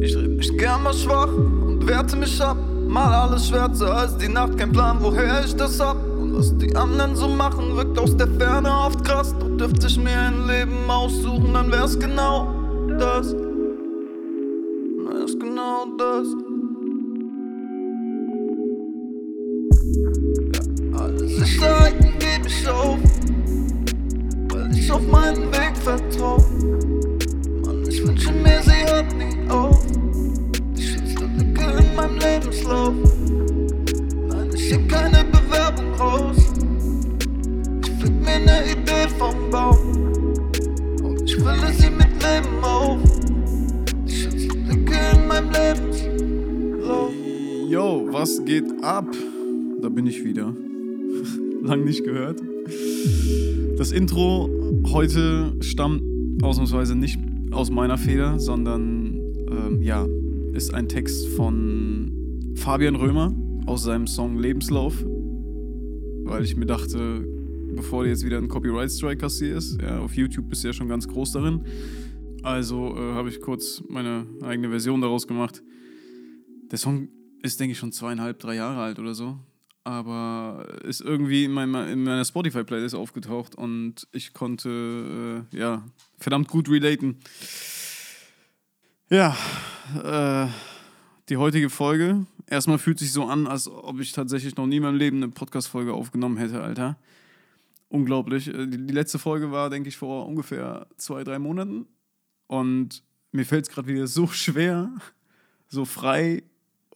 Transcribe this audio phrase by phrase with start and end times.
[0.00, 2.56] Ich red mich gern mal schwach und werte mich ab.
[2.88, 5.96] Mal alles schwärzer als die Nacht, kein Plan, woher ich das hab.
[6.18, 9.34] Und was die anderen so machen, wirkt aus der Ferne oft krass.
[9.38, 12.54] Doch dürfte ich mir ein Leben aussuchen, dann wär's genau
[12.98, 13.34] das.
[53.96, 54.50] Intro
[54.92, 56.02] heute stammt
[56.42, 57.18] ausnahmsweise nicht
[57.50, 59.14] aus meiner Feder, sondern
[59.50, 60.06] ähm, ja,
[60.52, 65.02] ist ein Text von Fabian Römer aus seinem Song Lebenslauf.
[66.24, 67.26] Weil ich mir dachte,
[67.74, 70.90] bevor du jetzt wieder einen Copyright Strike kassierst, ja, auf YouTube bist du ja schon
[70.90, 71.64] ganz groß darin.
[72.42, 75.62] Also äh, habe ich kurz meine eigene Version daraus gemacht.
[76.70, 77.08] Der Song
[77.42, 79.38] ist, denke ich, schon zweieinhalb, drei Jahre alt oder so.
[79.86, 85.84] Aber ist irgendwie in meiner, in meiner Spotify-Playlist aufgetaucht und ich konnte, äh, ja,
[86.18, 87.18] verdammt gut relaten.
[89.08, 89.36] Ja,
[90.02, 90.48] äh,
[91.28, 92.26] die heutige Folge.
[92.48, 95.28] Erstmal fühlt sich so an, als ob ich tatsächlich noch nie in meinem Leben eine
[95.28, 96.98] Podcast-Folge aufgenommen hätte, Alter.
[97.88, 98.48] Unglaublich.
[98.48, 101.86] Äh, Die die letzte Folge war, denke ich, vor ungefähr zwei, drei Monaten.
[102.48, 104.90] Und mir fällt es gerade wieder so schwer,
[105.68, 106.42] so frei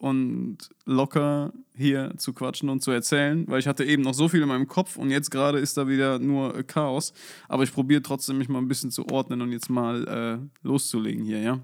[0.00, 0.56] und
[0.86, 4.48] locker hier zu quatschen und zu erzählen, weil ich hatte eben noch so viel in
[4.48, 7.12] meinem Kopf und jetzt gerade ist da wieder nur äh, Chaos.
[7.48, 11.24] Aber ich probiere trotzdem, mich mal ein bisschen zu ordnen und jetzt mal äh, loszulegen
[11.24, 11.60] hier, ja.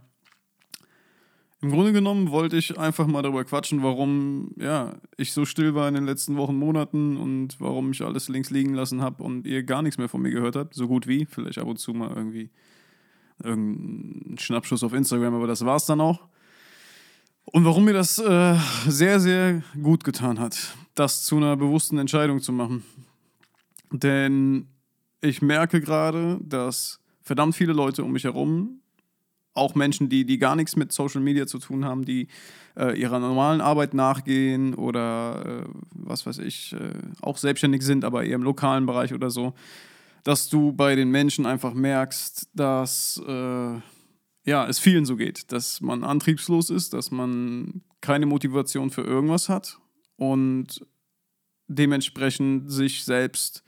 [1.62, 5.88] Im Grunde genommen wollte ich einfach mal darüber quatschen, warum ja, ich so still war
[5.88, 9.62] in den letzten Wochen, Monaten und warum ich alles links liegen lassen habe und ihr
[9.62, 10.74] gar nichts mehr von mir gehört habt.
[10.74, 12.50] So gut wie, vielleicht ab und zu mal irgendwie
[13.42, 16.28] irgendein Schnappschuss auf Instagram, aber das war's dann auch.
[17.52, 18.56] Und warum mir das äh,
[18.88, 22.84] sehr, sehr gut getan hat, das zu einer bewussten Entscheidung zu machen.
[23.92, 24.66] Denn
[25.20, 28.80] ich merke gerade, dass verdammt viele Leute um mich herum,
[29.54, 32.28] auch Menschen, die, die gar nichts mit Social Media zu tun haben, die
[32.76, 36.92] äh, ihrer normalen Arbeit nachgehen oder äh, was weiß ich, äh,
[37.22, 39.54] auch selbstständig sind, aber eher im lokalen Bereich oder so,
[40.24, 43.80] dass du bei den Menschen einfach merkst, dass äh,
[44.46, 49.48] ja, es vielen so geht, dass man antriebslos ist, dass man keine Motivation für irgendwas
[49.48, 49.78] hat
[50.16, 50.86] und
[51.68, 53.64] dementsprechend sich selbst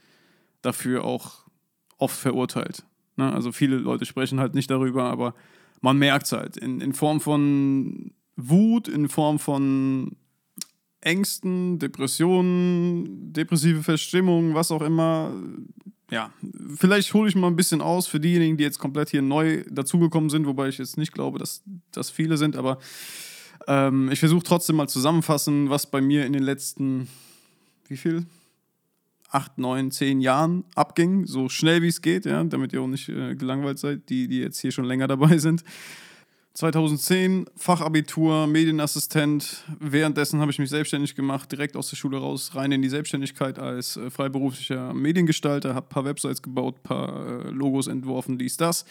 [0.61, 1.45] dafür auch
[1.97, 2.85] oft verurteilt.
[3.17, 3.31] Ne?
[3.31, 5.35] Also viele Leute sprechen halt nicht darüber, aber
[5.81, 10.15] man merkt es halt in, in Form von Wut, in Form von
[11.01, 15.33] Ängsten, Depressionen, depressive Verstimmung, was auch immer.
[16.11, 16.31] Ja,
[16.75, 20.29] vielleicht hole ich mal ein bisschen aus für diejenigen, die jetzt komplett hier neu dazugekommen
[20.29, 22.79] sind, wobei ich jetzt nicht glaube, dass das viele sind, aber
[23.67, 27.07] ähm, ich versuche trotzdem mal zusammenfassen, was bei mir in den letzten,
[27.87, 28.25] wie viel?
[29.31, 33.09] acht, neun, zehn Jahren abging, so schnell wie es geht, ja, damit ihr auch nicht
[33.09, 35.63] äh, gelangweilt seid, die, die jetzt hier schon länger dabei sind.
[36.53, 39.63] 2010 Fachabitur, Medienassistent.
[39.79, 43.59] Währenddessen habe ich mich selbstständig gemacht, direkt aus der Schule raus, rein in die Selbstständigkeit
[43.59, 48.57] als äh, freiberuflicher Mediengestalter, habe ein paar Websites gebaut, ein paar äh, Logos entworfen, dies,
[48.57, 48.85] das.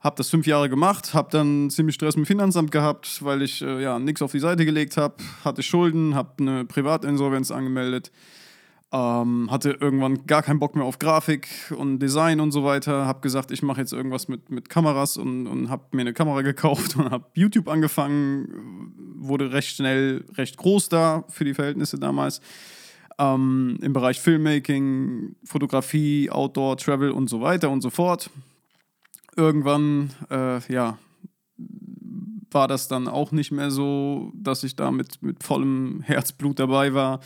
[0.00, 3.62] Habe das fünf Jahre gemacht, habe dann ziemlich Stress mit dem Finanzamt gehabt, weil ich
[3.62, 8.12] äh, ja nichts auf die Seite gelegt habe, hatte Schulden, habe eine Privatinsolvenz angemeldet.
[8.92, 13.06] Ähm, hatte irgendwann gar keinen Bock mehr auf Grafik und Design und so weiter.
[13.06, 16.42] Hab gesagt, ich mache jetzt irgendwas mit, mit Kameras und, und habe mir eine Kamera
[16.42, 18.92] gekauft und habe YouTube angefangen.
[19.16, 22.40] Wurde recht schnell recht groß da für die Verhältnisse damals.
[23.18, 28.30] Ähm, Im Bereich Filmmaking, Fotografie, Outdoor, Travel und so weiter und so fort.
[29.36, 30.98] Irgendwann, äh, ja,
[32.50, 36.94] war das dann auch nicht mehr so, dass ich da mit, mit vollem Herzblut dabei
[36.94, 37.20] war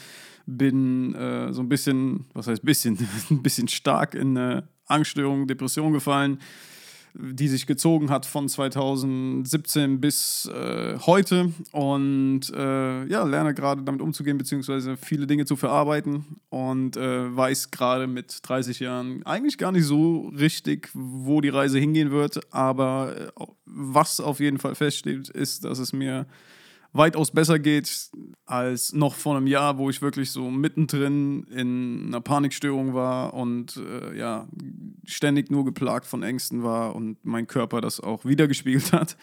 [0.49, 2.99] bin äh, so ein bisschen, was heißt bisschen,
[3.31, 6.39] ein bisschen stark in eine Angststörung, Depression gefallen,
[7.15, 11.53] die sich gezogen hat von 2017 bis äh, heute.
[11.73, 16.25] Und äh, ja, lerne gerade damit umzugehen, beziehungsweise viele Dinge zu verarbeiten.
[16.49, 21.79] Und äh, weiß gerade mit 30 Jahren eigentlich gar nicht so richtig, wo die Reise
[21.79, 26.27] hingehen wird, aber äh, was auf jeden Fall feststeht, ist, dass es mir
[26.93, 28.11] weitaus besser geht
[28.47, 33.77] als noch vor einem Jahr, wo ich wirklich so mittendrin in einer Panikstörung war und
[33.77, 34.49] äh, ja,
[35.05, 39.17] ständig nur geplagt von Ängsten war und mein Körper das auch wiedergespiegelt hat.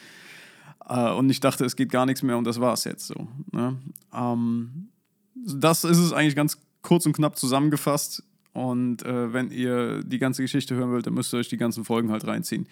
[0.88, 3.28] Äh, und ich dachte, es geht gar nichts mehr und das war es jetzt so.
[3.52, 3.78] Ne?
[4.14, 4.90] Ähm,
[5.34, 8.24] das ist es eigentlich ganz kurz und knapp zusammengefasst.
[8.54, 11.84] Und äh, wenn ihr die ganze Geschichte hören wollt, dann müsst ihr euch die ganzen
[11.84, 12.68] Folgen halt reinziehen.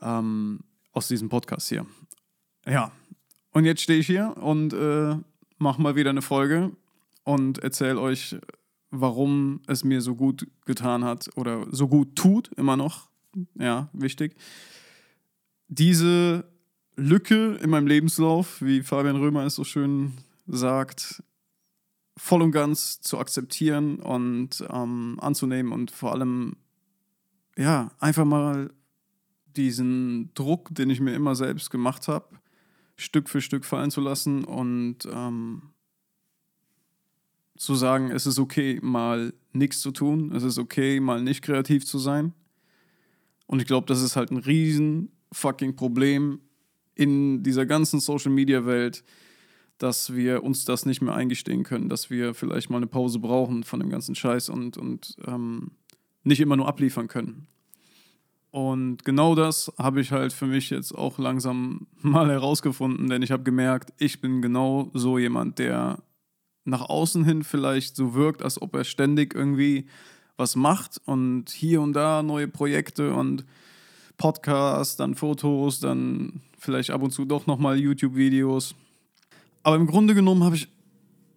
[0.00, 0.60] Ähm,
[0.92, 1.86] aus diesem Podcast hier.
[2.66, 2.92] Ja,
[3.52, 5.16] und jetzt stehe ich hier und äh,
[5.58, 6.72] mache mal wieder eine Folge
[7.24, 8.36] und erzähle euch,
[8.90, 13.08] warum es mir so gut getan hat oder so gut tut, immer noch.
[13.54, 14.36] Ja, wichtig.
[15.68, 16.44] Diese
[16.96, 20.12] Lücke in meinem Lebenslauf, wie Fabian Römer es so schön
[20.46, 21.22] sagt,
[22.16, 26.56] voll und ganz zu akzeptieren und ähm, anzunehmen und vor allem,
[27.56, 28.70] ja, einfach mal
[29.56, 32.26] diesen Druck, den ich mir immer selbst gemacht habe,
[33.02, 35.62] Stück für Stück fallen zu lassen und ähm,
[37.56, 41.84] zu sagen, es ist okay, mal nichts zu tun, es ist okay, mal nicht kreativ
[41.84, 42.32] zu sein.
[43.46, 46.40] Und ich glaube, das ist halt ein riesen fucking Problem
[46.94, 49.04] in dieser ganzen Social Media Welt,
[49.78, 53.64] dass wir uns das nicht mehr eingestehen können, dass wir vielleicht mal eine Pause brauchen
[53.64, 55.72] von dem ganzen Scheiß und, und ähm,
[56.22, 57.48] nicht immer nur abliefern können.
[58.52, 63.32] Und genau das habe ich halt für mich jetzt auch langsam mal herausgefunden, denn ich
[63.32, 66.02] habe gemerkt, ich bin genau so jemand, der
[66.64, 69.86] nach außen hin vielleicht so wirkt, als ob er ständig irgendwie
[70.36, 73.46] was macht und hier und da neue Projekte und
[74.18, 78.74] Podcasts, dann Fotos, dann vielleicht ab und zu doch nochmal YouTube-Videos.
[79.62, 80.68] Aber im Grunde genommen habe ich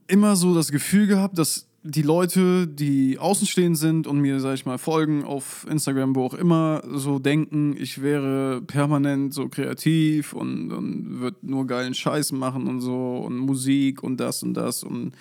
[0.08, 4.66] immer so das Gefühl gehabt, dass die Leute, die außenstehend sind und mir, sag ich
[4.66, 10.72] mal, folgen auf Instagram, wo auch immer, so denken, ich wäre permanent so kreativ und,
[10.72, 14.82] und würde nur geilen Scheiß machen und so und Musik und das und das.
[14.82, 15.14] Und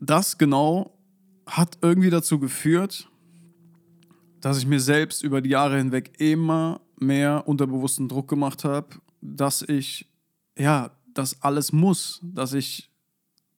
[0.00, 0.98] das genau
[1.46, 3.08] hat irgendwie dazu geführt,
[4.40, 8.88] dass ich mir selbst über die Jahre hinweg immer mehr unterbewussten Druck gemacht habe,
[9.20, 10.10] dass ich
[10.58, 12.89] ja das alles muss, dass ich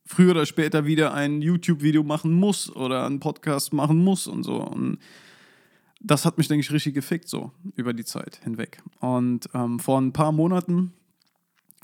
[0.05, 4.57] früher oder später wieder ein YouTube-Video machen muss oder einen Podcast machen muss und so.
[4.57, 4.99] Und
[6.01, 8.83] das hat mich, denke ich, richtig gefickt, so über die Zeit hinweg.
[9.01, 10.93] Und ähm, vor ein paar Monaten,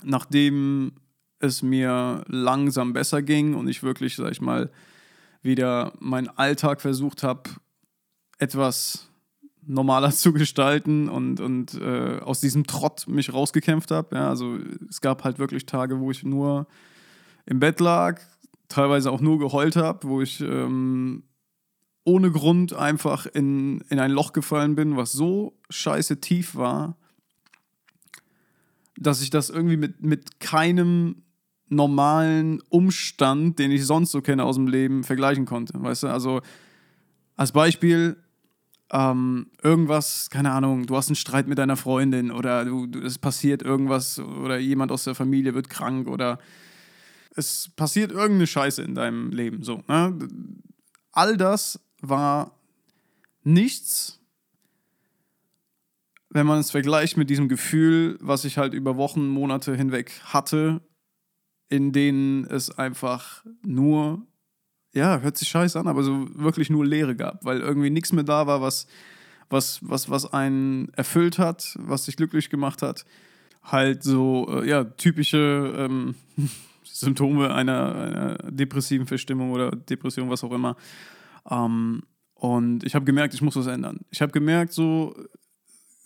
[0.03, 0.93] nachdem
[1.39, 4.71] es mir langsam besser ging und ich wirklich, sag ich mal,
[5.41, 7.49] wieder meinen Alltag versucht habe,
[8.39, 9.09] etwas
[9.65, 14.15] normaler zu gestalten und, und äh, aus diesem Trott mich rausgekämpft habe.
[14.15, 14.57] Ja, also
[14.89, 16.67] es gab halt wirklich Tage, wo ich nur
[17.49, 18.21] im Bett lag,
[18.67, 21.23] teilweise auch nur geheult habe, wo ich ähm,
[22.03, 26.95] ohne Grund einfach in, in ein Loch gefallen bin, was so scheiße tief war,
[28.95, 31.23] dass ich das irgendwie mit, mit keinem
[31.69, 35.73] normalen Umstand, den ich sonst so kenne aus dem Leben, vergleichen konnte.
[35.81, 36.41] Weißt du, also
[37.35, 38.17] als Beispiel,
[38.91, 43.17] ähm, irgendwas, keine Ahnung, du hast einen Streit mit deiner Freundin oder du, du, es
[43.17, 46.37] passiert irgendwas oder jemand aus der Familie wird krank oder
[47.35, 49.63] es passiert irgendeine Scheiße in deinem Leben.
[49.63, 50.27] So, ne?
[51.11, 52.59] All das war
[53.43, 54.19] nichts,
[56.29, 60.81] wenn man es vergleicht mit diesem Gefühl, was ich halt über Wochen, Monate hinweg hatte,
[61.69, 64.27] in denen es einfach nur
[64.93, 68.23] ja, hört sich scheiße an, aber so wirklich nur Leere gab, weil irgendwie nichts mehr
[68.23, 68.87] da war, was,
[69.49, 73.05] was, was, was einen erfüllt hat, was dich glücklich gemacht hat.
[73.63, 76.15] Halt so, äh, ja, typische ähm,
[76.99, 80.75] Symptome einer, einer, depressiven Verstimmung oder Depression, was auch immer.
[81.49, 82.03] Ähm,
[82.33, 84.01] und ich habe gemerkt, ich muss was ändern.
[84.11, 85.15] Ich habe gemerkt, so,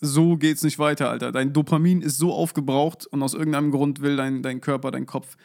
[0.00, 1.32] so geht's nicht weiter, Alter.
[1.32, 5.36] Dein Dopamin ist so aufgebraucht und aus irgendeinem Grund will dein, dein Körper, dein Kopf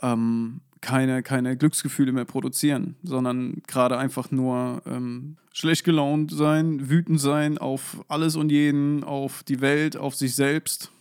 [0.00, 7.20] ähm, keine, keine Glücksgefühle mehr produzieren, sondern gerade einfach nur ähm, schlecht gelaunt sein, wütend
[7.20, 10.92] sein auf alles und jeden, auf die Welt, auf sich selbst.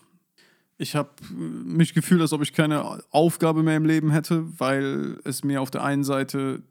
[0.78, 5.44] Ich habe mich gefühlt, als ob ich keine Aufgabe mehr im Leben hätte, weil es
[5.44, 6.62] mir auf der einen Seite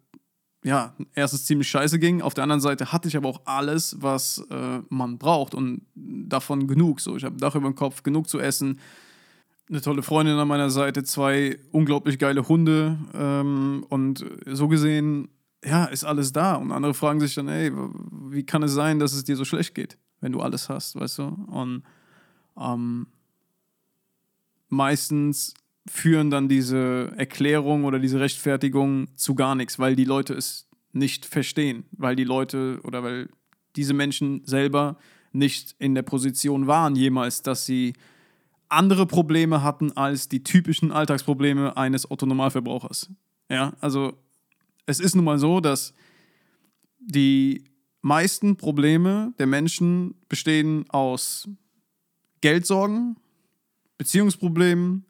[0.66, 4.44] ja, erstens ziemlich scheiße ging, auf der anderen Seite hatte ich aber auch alles, was
[4.50, 7.00] äh, man braucht und davon genug.
[7.00, 8.80] So, ich habe Dach über dem Kopf, genug zu essen,
[9.68, 15.28] eine tolle Freundin an meiner Seite, zwei unglaublich geile Hunde ähm, und so gesehen,
[15.64, 16.54] ja, ist alles da.
[16.54, 17.72] Und andere fragen sich dann, ey,
[18.30, 21.18] wie kann es sein, dass es dir so schlecht geht, wenn du alles hast, weißt
[21.18, 21.24] du?
[21.46, 21.84] Und
[22.60, 23.06] ähm,
[24.68, 25.54] meistens
[25.88, 31.26] führen dann diese Erklärung oder diese Rechtfertigung zu gar nichts, weil die Leute es nicht
[31.26, 33.28] verstehen, weil die Leute oder weil
[33.76, 34.98] diese Menschen selber
[35.32, 37.92] nicht in der Position waren jemals, dass sie
[38.68, 43.10] andere Probleme hatten als die typischen Alltagsprobleme eines Otto-Normalverbrauchers.
[43.48, 44.14] Ja, also
[44.86, 45.94] es ist nun mal so, dass
[46.98, 47.64] die
[48.00, 51.48] meisten Probleme der Menschen bestehen aus
[52.40, 53.16] Geldsorgen,
[53.98, 55.04] Beziehungsproblemen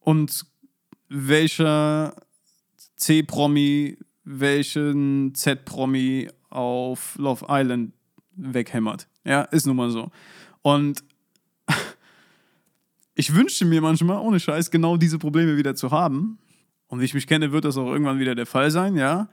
[0.00, 0.46] und
[1.08, 2.14] welcher
[2.96, 7.92] C-Promi welchen Z-Promi auf Love Island
[8.36, 9.08] weghämmert.
[9.24, 10.10] Ja, ist nun mal so.
[10.62, 11.04] Und
[13.14, 16.38] ich wünschte mir manchmal, ohne Scheiß, genau diese Probleme wieder zu haben.
[16.86, 19.28] Und wie ich mich kenne, wird das auch irgendwann wieder der Fall sein, ja.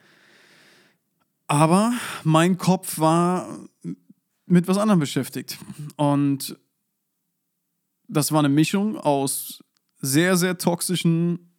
[1.47, 3.47] Aber mein Kopf war
[4.45, 5.57] mit was anderem beschäftigt.
[5.95, 6.57] Und
[8.07, 9.63] das war eine Mischung aus
[9.99, 11.51] sehr, sehr toxischen,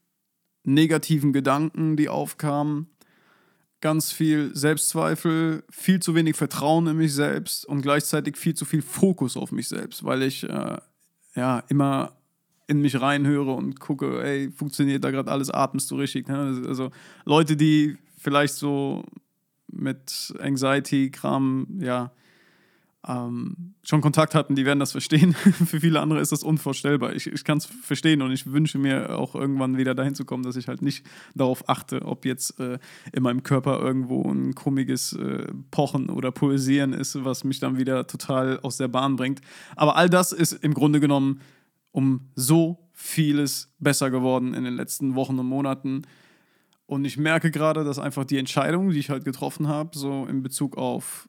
[0.65, 2.89] negativen Gedanken, die aufkamen,
[3.81, 8.83] ganz viel Selbstzweifel, viel zu wenig Vertrauen in mich selbst und gleichzeitig viel zu viel
[8.83, 10.79] Fokus auf mich selbst, weil ich äh,
[11.35, 12.17] ja immer
[12.67, 16.29] in mich reinhöre und gucke, ey, funktioniert da gerade alles, atmest du richtig?
[16.29, 16.65] Ne?
[16.67, 16.91] Also
[17.25, 19.05] Leute, die vielleicht so
[19.69, 22.13] mit Anxiety-Kram, ja,
[23.07, 25.33] ähm, schon Kontakt hatten, die werden das verstehen.
[25.35, 27.15] Für viele andere ist das unvorstellbar.
[27.15, 30.43] Ich, ich kann es verstehen und ich wünsche mir auch irgendwann wieder dahin zu kommen,
[30.43, 32.79] dass ich halt nicht darauf achte, ob jetzt äh,
[33.13, 38.07] in meinem Körper irgendwo ein komisches äh, Pochen oder Pulsieren ist, was mich dann wieder
[38.07, 39.41] total aus der Bahn bringt.
[39.77, 41.41] Aber all das ist im Grunde genommen
[41.93, 46.03] um so vieles besser geworden in den letzten Wochen und Monaten.
[46.87, 50.43] Und ich merke gerade, dass einfach die Entscheidung, die ich halt getroffen habe, so in
[50.43, 51.29] Bezug auf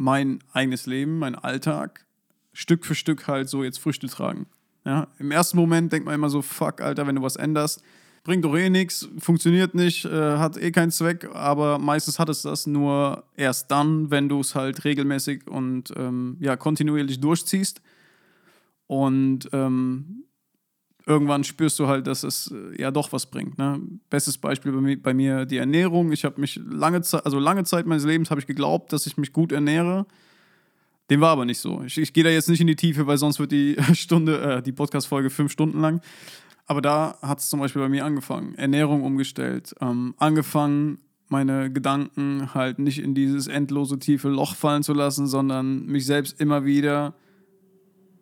[0.00, 2.06] mein eigenes Leben, mein Alltag,
[2.54, 4.46] Stück für Stück halt so jetzt Früchte tragen.
[4.86, 7.82] Ja, Im ersten Moment denkt man immer so, fuck, Alter, wenn du was änderst,
[8.24, 12.40] bringt doch eh nichts, funktioniert nicht, äh, hat eh keinen Zweck, aber meistens hat es
[12.42, 17.82] das nur erst dann, wenn du es halt regelmäßig und ähm, ja, kontinuierlich durchziehst.
[18.86, 20.24] Und ähm,
[21.06, 23.58] irgendwann spürst du halt, dass es äh, ja doch was bringt.
[23.58, 23.80] Ne?
[24.08, 26.12] Bestes Beispiel bei mir, bei mir die Ernährung.
[26.12, 29.16] Ich habe mich lange Zeit, also lange Zeit meines Lebens habe ich geglaubt, dass ich
[29.16, 30.06] mich gut ernähre.
[31.10, 31.82] Dem war aber nicht so.
[31.84, 34.62] Ich, ich gehe da jetzt nicht in die Tiefe, weil sonst wird die Stunde, äh,
[34.62, 36.00] die Podcast-Folge fünf Stunden lang.
[36.66, 38.54] Aber da hat es zum Beispiel bei mir angefangen.
[38.54, 39.74] Ernährung umgestellt.
[39.80, 45.86] Ähm, angefangen, meine Gedanken halt nicht in dieses endlose tiefe Loch fallen zu lassen, sondern
[45.86, 47.14] mich selbst immer wieder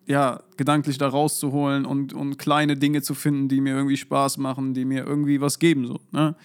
[0.09, 4.73] ja, gedanklich da rauszuholen und, und kleine Dinge zu finden, die mir irgendwie Spaß machen,
[4.73, 5.85] die mir irgendwie was geben.
[5.85, 6.35] So, ne?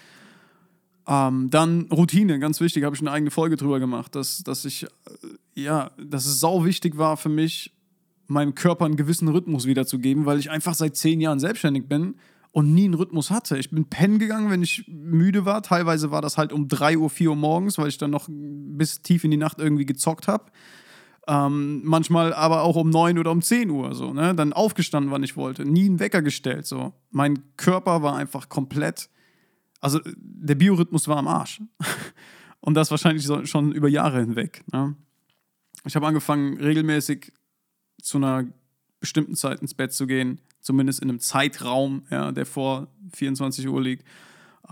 [1.08, 4.84] ähm, dann Routine, ganz wichtig, habe ich eine eigene Folge drüber gemacht, dass, dass ich,
[4.84, 4.88] äh,
[5.54, 7.72] ja, dass es sau wichtig war für mich,
[8.26, 12.16] meinem Körper einen gewissen Rhythmus wiederzugeben, weil ich einfach seit zehn Jahren selbstständig bin
[12.52, 13.56] und nie einen Rhythmus hatte.
[13.56, 15.62] Ich bin pennen gegangen, wenn ich müde war.
[15.62, 19.00] Teilweise war das halt um 3 Uhr, 4 Uhr morgens, weil ich dann noch bis
[19.00, 20.44] tief in die Nacht irgendwie gezockt habe.
[21.26, 24.34] Ähm, manchmal aber auch um 9 oder um 10 Uhr so, ne?
[24.34, 25.64] Dann aufgestanden, wann ich wollte.
[25.64, 26.66] Nie einen Wecker gestellt.
[26.66, 26.92] So.
[27.10, 29.08] Mein Körper war einfach komplett.
[29.80, 31.62] Also der Biorhythmus war am Arsch.
[32.60, 34.64] Und das wahrscheinlich so, schon über Jahre hinweg.
[34.72, 34.96] Ne?
[35.86, 37.32] Ich habe angefangen, regelmäßig
[38.02, 38.46] zu einer
[39.00, 43.82] bestimmten Zeit ins Bett zu gehen, zumindest in einem Zeitraum, ja, der vor 24 Uhr
[43.82, 44.06] liegt.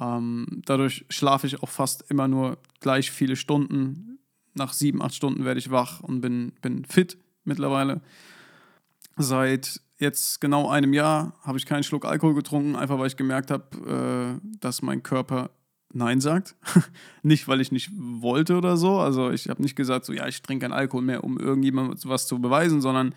[0.01, 4.12] Ähm, dadurch schlafe ich auch fast immer nur gleich viele Stunden
[4.55, 8.01] nach sieben, acht Stunden werde ich wach und bin, bin fit mittlerweile.
[9.17, 13.51] Seit jetzt genau einem Jahr habe ich keinen Schluck Alkohol getrunken, einfach weil ich gemerkt
[13.51, 15.51] habe, äh, dass mein Körper
[15.95, 16.57] Nein sagt.
[17.23, 18.99] nicht, weil ich nicht wollte oder so.
[18.99, 22.27] Also ich habe nicht gesagt, so ja, ich trinke keinen Alkohol mehr, um irgendjemandem was
[22.27, 23.15] zu beweisen, sondern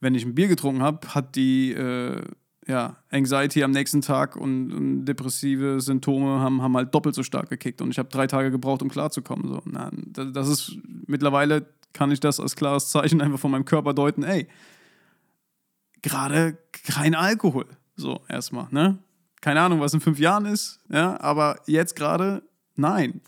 [0.00, 2.22] wenn ich ein Bier getrunken habe, hat die äh,
[2.66, 7.50] ja, Anxiety am nächsten Tag und, und, depressive Symptome haben, haben halt doppelt so stark
[7.50, 7.82] gekickt.
[7.82, 9.48] Und ich habe drei Tage gebraucht, um klarzukommen.
[9.48, 9.62] So.
[10.32, 10.76] Das ist
[11.06, 14.48] mittlerweile kann ich das als klares Zeichen einfach von meinem Körper deuten, ey,
[16.02, 17.66] gerade kein Alkohol.
[17.96, 18.98] So, erstmal, ne?
[19.40, 22.42] Keine Ahnung, was in fünf Jahren ist, ja, aber jetzt gerade,
[22.76, 23.20] nein.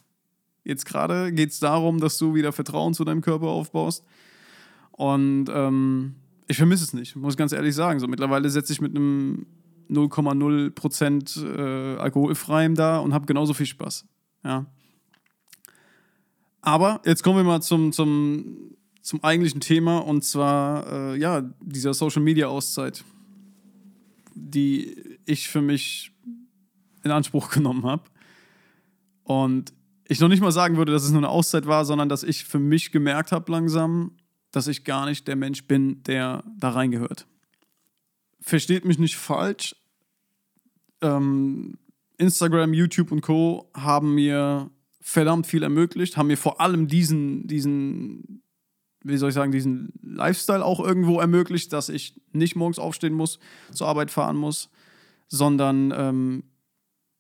[0.62, 4.04] Jetzt gerade geht es darum, dass du wieder Vertrauen zu deinem Körper aufbaust.
[4.92, 6.14] Und ähm,
[6.46, 8.00] ich vermisse es nicht, muss ich ganz ehrlich sagen.
[8.00, 9.46] So, mittlerweile setze ich mit einem
[9.90, 14.06] 0,0% äh, alkoholfreiem da und habe genauso viel Spaß.
[14.44, 14.66] Ja.
[16.60, 21.92] Aber jetzt kommen wir mal zum, zum, zum eigentlichen Thema und zwar äh, ja, dieser
[21.94, 23.04] Social Media Auszeit,
[24.34, 26.12] die ich für mich
[27.02, 28.04] in Anspruch genommen habe.
[29.24, 29.72] Und
[30.06, 32.44] ich noch nicht mal sagen würde, dass es nur eine Auszeit war, sondern dass ich
[32.44, 34.12] für mich gemerkt habe langsam,
[34.54, 37.26] dass ich gar nicht der Mensch bin, der da reingehört.
[38.40, 39.74] Versteht mich nicht falsch.
[41.00, 41.78] Ähm,
[42.18, 43.70] Instagram, YouTube und Co.
[43.74, 44.70] haben mir
[45.00, 48.42] verdammt viel ermöglicht, haben mir vor allem diesen, diesen
[49.02, 53.38] wie soll ich sagen, diesen Lifestyle auch irgendwo ermöglicht, dass ich nicht morgens aufstehen muss,
[53.72, 54.70] zur Arbeit fahren muss,
[55.28, 56.44] sondern ähm,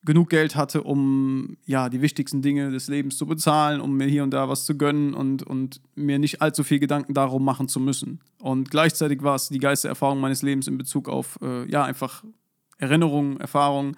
[0.04, 4.22] genug Geld hatte, um ja die wichtigsten Dinge des Lebens zu bezahlen, um mir hier
[4.22, 7.80] und da was zu gönnen und, und mir nicht allzu viel Gedanken darum machen zu
[7.80, 8.20] müssen.
[8.38, 12.24] Und gleichzeitig war es die geilste Erfahrung meines Lebens in Bezug auf äh, ja einfach
[12.78, 13.96] Erinnerungen, Erfahrungen.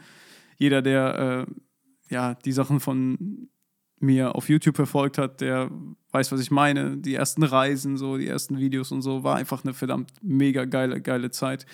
[0.59, 3.49] Jeder, der äh, ja die Sachen von
[3.99, 5.71] mir auf YouTube verfolgt hat, der
[6.13, 6.97] weiß, was ich meine.
[6.99, 11.01] Die ersten Reisen, so die ersten Videos und so, war einfach eine verdammt mega geile,
[11.01, 11.67] geile Zeit.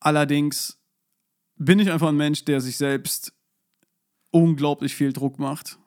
[0.00, 0.78] Allerdings
[1.56, 3.32] bin ich einfach ein Mensch, der sich selbst
[4.30, 5.78] unglaublich viel Druck macht,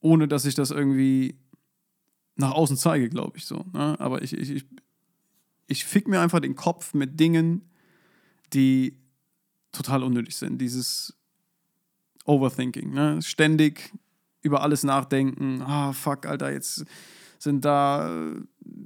[0.00, 1.38] ohne dass ich das irgendwie
[2.36, 3.64] nach außen zeige, glaube ich so.
[3.72, 3.98] Ne?
[3.98, 4.66] Aber ich, ich, ich,
[5.66, 7.70] ich fick mir einfach den Kopf mit Dingen,
[8.52, 8.98] die
[9.72, 10.58] total unnötig sind.
[10.58, 11.16] Dieses
[12.24, 13.20] Overthinking, ne?
[13.22, 13.92] ständig
[14.42, 15.62] über alles nachdenken.
[15.62, 16.84] Ah, fuck, Alter, jetzt
[17.38, 18.36] sind da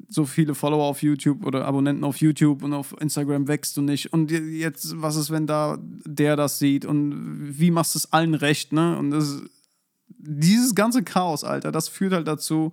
[0.09, 4.13] so viele Follower auf YouTube oder Abonnenten auf YouTube und auf Instagram wächst du nicht.
[4.13, 6.85] Und jetzt, was ist, wenn da der das sieht?
[6.85, 8.97] Und wie machst du es allen recht, ne?
[8.99, 9.43] Und das,
[10.09, 12.73] dieses ganze Chaos, Alter, das führt halt dazu,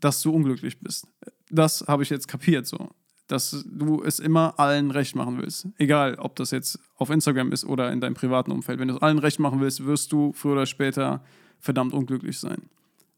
[0.00, 1.06] dass du unglücklich bist.
[1.50, 2.90] Das habe ich jetzt kapiert so.
[3.26, 5.68] Dass du es immer allen recht machen willst.
[5.78, 8.80] Egal, ob das jetzt auf Instagram ist oder in deinem privaten Umfeld.
[8.80, 11.22] Wenn du es allen recht machen willst, wirst du früher oder später
[11.60, 12.62] verdammt unglücklich sein.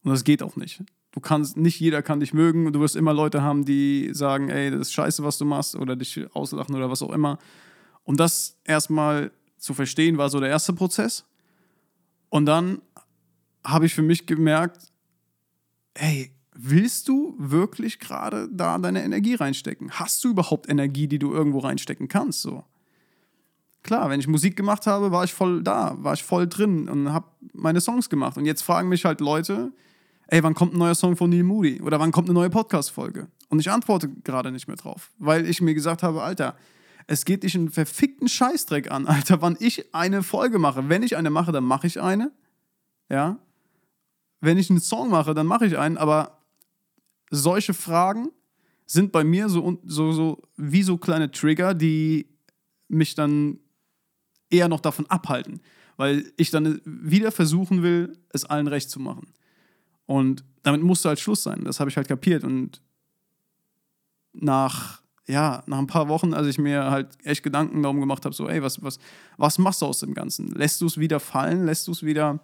[0.02, 2.96] Und das geht auch nicht du kannst, nicht jeder kann dich mögen und du wirst
[2.96, 6.74] immer Leute haben, die sagen, ey, das ist scheiße, was du machst oder dich auslachen
[6.74, 7.38] oder was auch immer.
[8.04, 11.24] Und das erstmal zu verstehen, war so der erste Prozess.
[12.30, 12.82] Und dann
[13.62, 14.90] habe ich für mich gemerkt,
[15.94, 19.92] ey, willst du wirklich gerade da deine Energie reinstecken?
[19.92, 22.42] Hast du überhaupt Energie, die du irgendwo reinstecken kannst?
[22.42, 22.64] So.
[23.82, 27.12] Klar, wenn ich Musik gemacht habe, war ich voll da, war ich voll drin und
[27.12, 28.36] habe meine Songs gemacht.
[28.36, 29.72] Und jetzt fragen mich halt Leute,
[30.32, 31.82] ey, wann kommt ein neuer Song von Neil Moody?
[31.82, 33.28] Oder wann kommt eine neue Podcast-Folge?
[33.50, 36.56] Und ich antworte gerade nicht mehr drauf, weil ich mir gesagt habe, Alter,
[37.06, 40.88] es geht dich einen verfickten Scheißdreck an, Alter, wann ich eine Folge mache.
[40.88, 42.32] Wenn ich eine mache, dann mache ich eine.
[43.10, 43.38] Ja.
[44.40, 46.38] Wenn ich einen Song mache, dann mache ich einen, aber
[47.30, 48.30] solche Fragen
[48.86, 52.26] sind bei mir so, so, so wie so kleine Trigger, die
[52.88, 53.58] mich dann
[54.48, 55.60] eher noch davon abhalten,
[55.98, 59.34] weil ich dann wieder versuchen will, es allen recht zu machen.
[60.06, 61.64] Und damit musste halt Schluss sein.
[61.64, 62.44] Das habe ich halt kapiert.
[62.44, 62.80] Und
[64.32, 68.34] nach, ja, nach ein paar Wochen, als ich mir halt echt Gedanken darum gemacht habe,
[68.34, 68.98] so, ey, was, was,
[69.36, 70.48] was machst du aus dem Ganzen?
[70.48, 71.66] Lässt du es wieder fallen?
[71.66, 72.40] Lässt du es wieder,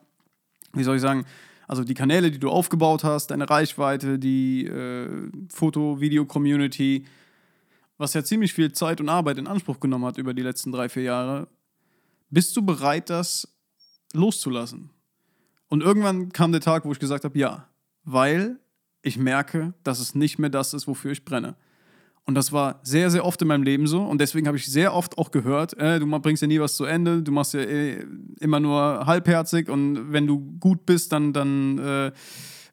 [0.72, 1.24] wie soll ich sagen,
[1.66, 7.04] also die Kanäle, die du aufgebaut hast, deine Reichweite, die äh, Foto-Video-Community,
[7.98, 10.88] was ja ziemlich viel Zeit und Arbeit in Anspruch genommen hat über die letzten drei,
[10.88, 11.48] vier Jahre,
[12.30, 13.48] bist du bereit, das
[14.14, 14.90] loszulassen?
[15.68, 17.68] Und irgendwann kam der Tag, wo ich gesagt habe, ja,
[18.04, 18.58] weil
[19.02, 21.56] ich merke, dass es nicht mehr das ist, wofür ich brenne.
[22.24, 24.02] Und das war sehr, sehr oft in meinem Leben so.
[24.02, 26.84] Und deswegen habe ich sehr oft auch gehört, äh, du bringst ja nie was zu
[26.84, 28.04] Ende, du machst ja äh,
[28.40, 32.12] immer nur halbherzig und wenn du gut bist, dann, dann äh,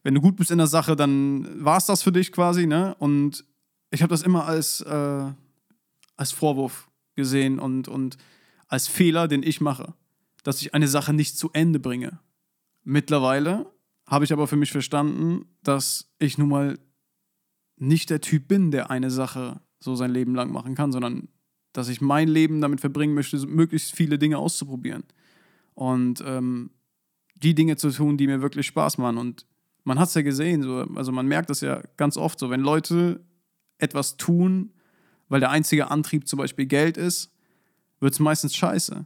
[0.04, 2.68] wenn du gut bist in der Sache, dann war es das für dich quasi.
[2.68, 2.96] Ne?
[3.00, 3.46] Und
[3.92, 5.32] ich habe das immer als, äh,
[6.18, 8.18] als Vorwurf gesehen und, und
[8.68, 9.94] als Fehler, den ich mache,
[10.44, 12.20] dass ich eine Sache nicht zu Ende bringe.
[12.86, 13.66] Mittlerweile
[14.08, 16.80] habe ich aber für mich verstanden, dass ich nun mal
[17.78, 21.28] nicht der Typ bin, der eine Sache so sein Leben lang machen kann, sondern
[21.74, 25.04] dass ich mein Leben damit verbringen möchte, möglichst viele Dinge auszuprobieren.
[25.74, 26.70] Und ähm,
[27.34, 29.18] die Dinge zu tun, die mir wirklich Spaß machen.
[29.18, 29.46] Und
[29.84, 32.62] man hat es ja gesehen, so, also man merkt das ja ganz oft so, wenn
[32.62, 33.26] Leute
[33.78, 34.74] etwas tun,
[35.28, 37.34] weil der einzige Antrieb zum Beispiel Geld ist,
[38.00, 39.06] wird es meistens scheiße.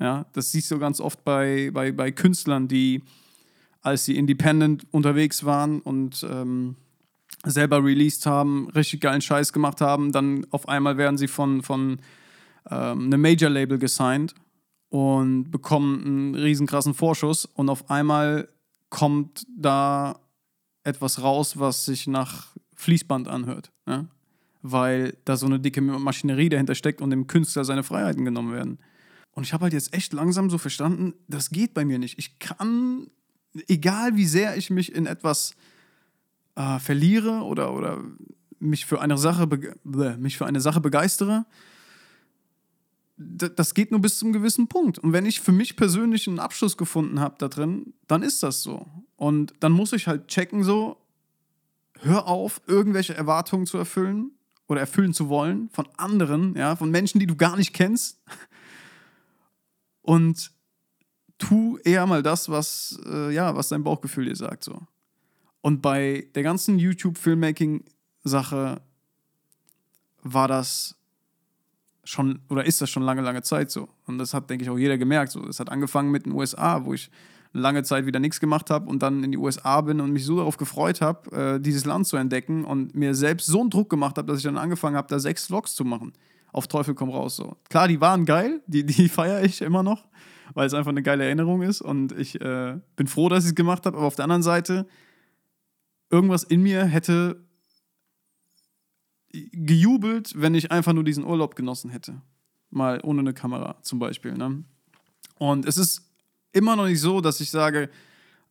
[0.00, 3.02] Ja, das siehst du ganz oft bei, bei, bei Künstlern, die,
[3.82, 6.76] als sie independent unterwegs waren und ähm,
[7.44, 11.98] selber released haben, richtig geilen Scheiß gemacht haben, dann auf einmal werden sie von, von
[12.70, 14.34] ähm, einem Major-Label gesigned
[14.88, 18.48] und bekommen einen riesenkrassen Vorschuss und auf einmal
[18.88, 20.18] kommt da
[20.82, 23.70] etwas raus, was sich nach Fließband anhört.
[23.86, 24.06] Ja?
[24.62, 28.78] Weil da so eine dicke Maschinerie dahinter steckt und dem Künstler seine Freiheiten genommen werden.
[29.32, 32.18] Und ich habe halt jetzt echt langsam so verstanden, das geht bei mir nicht.
[32.18, 33.08] Ich kann,
[33.68, 35.54] egal wie sehr ich mich in etwas
[36.56, 38.02] äh, verliere oder, oder
[38.58, 39.48] mich für eine Sache
[40.18, 41.46] mich für eine Sache begeistere,
[43.16, 44.98] das geht nur bis zum gewissen Punkt.
[44.98, 48.62] Und wenn ich für mich persönlich einen Abschluss gefunden habe da drin, dann ist das
[48.62, 48.86] so.
[49.16, 50.96] Und dann muss ich halt checken, so,
[52.00, 54.30] hör auf, irgendwelche Erwartungen zu erfüllen
[54.68, 58.20] oder erfüllen zu wollen von anderen, ja, von Menschen, die du gar nicht kennst
[60.02, 60.52] und
[61.38, 64.62] tu eher mal das, was, äh, ja, was dein Bauchgefühl dir sagt.
[64.64, 64.80] So.
[65.60, 68.80] Und bei der ganzen YouTube-Filmmaking-Sache
[70.22, 70.96] war das
[72.04, 73.88] schon, oder ist das schon lange, lange Zeit so.
[74.06, 75.32] Und das hat, denke ich, auch jeder gemerkt.
[75.32, 75.40] So.
[75.40, 77.10] Das hat angefangen mit den USA, wo ich
[77.52, 80.36] lange Zeit wieder nichts gemacht habe und dann in die USA bin und mich so
[80.36, 84.18] darauf gefreut habe, äh, dieses Land zu entdecken und mir selbst so einen Druck gemacht
[84.18, 86.12] habe, dass ich dann angefangen habe, da sechs Vlogs zu machen.
[86.52, 87.56] Auf Teufel komm raus so.
[87.68, 90.08] Klar, die waren geil, die, die feiere ich immer noch,
[90.54, 93.54] weil es einfach eine geile Erinnerung ist und ich äh, bin froh, dass ich es
[93.54, 94.86] gemacht habe, aber auf der anderen Seite,
[96.10, 97.44] irgendwas in mir hätte
[99.32, 102.20] gejubelt, wenn ich einfach nur diesen Urlaub genossen hätte.
[102.70, 104.34] Mal ohne eine Kamera zum Beispiel.
[104.34, 104.64] Ne?
[105.38, 106.10] Und es ist
[106.52, 107.90] immer noch nicht so, dass ich sage,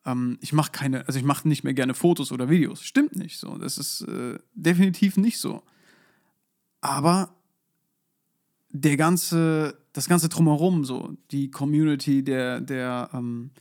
[0.06, 2.84] ähm, ich mache keine, also ich mache nicht mehr gerne Fotos oder Videos.
[2.84, 3.58] Stimmt nicht so.
[3.58, 5.64] Das ist äh, definitiv nicht so.
[6.82, 7.36] Aber
[8.70, 13.52] der ganze, das ganze drumherum, so, die Community, der, der, ähm,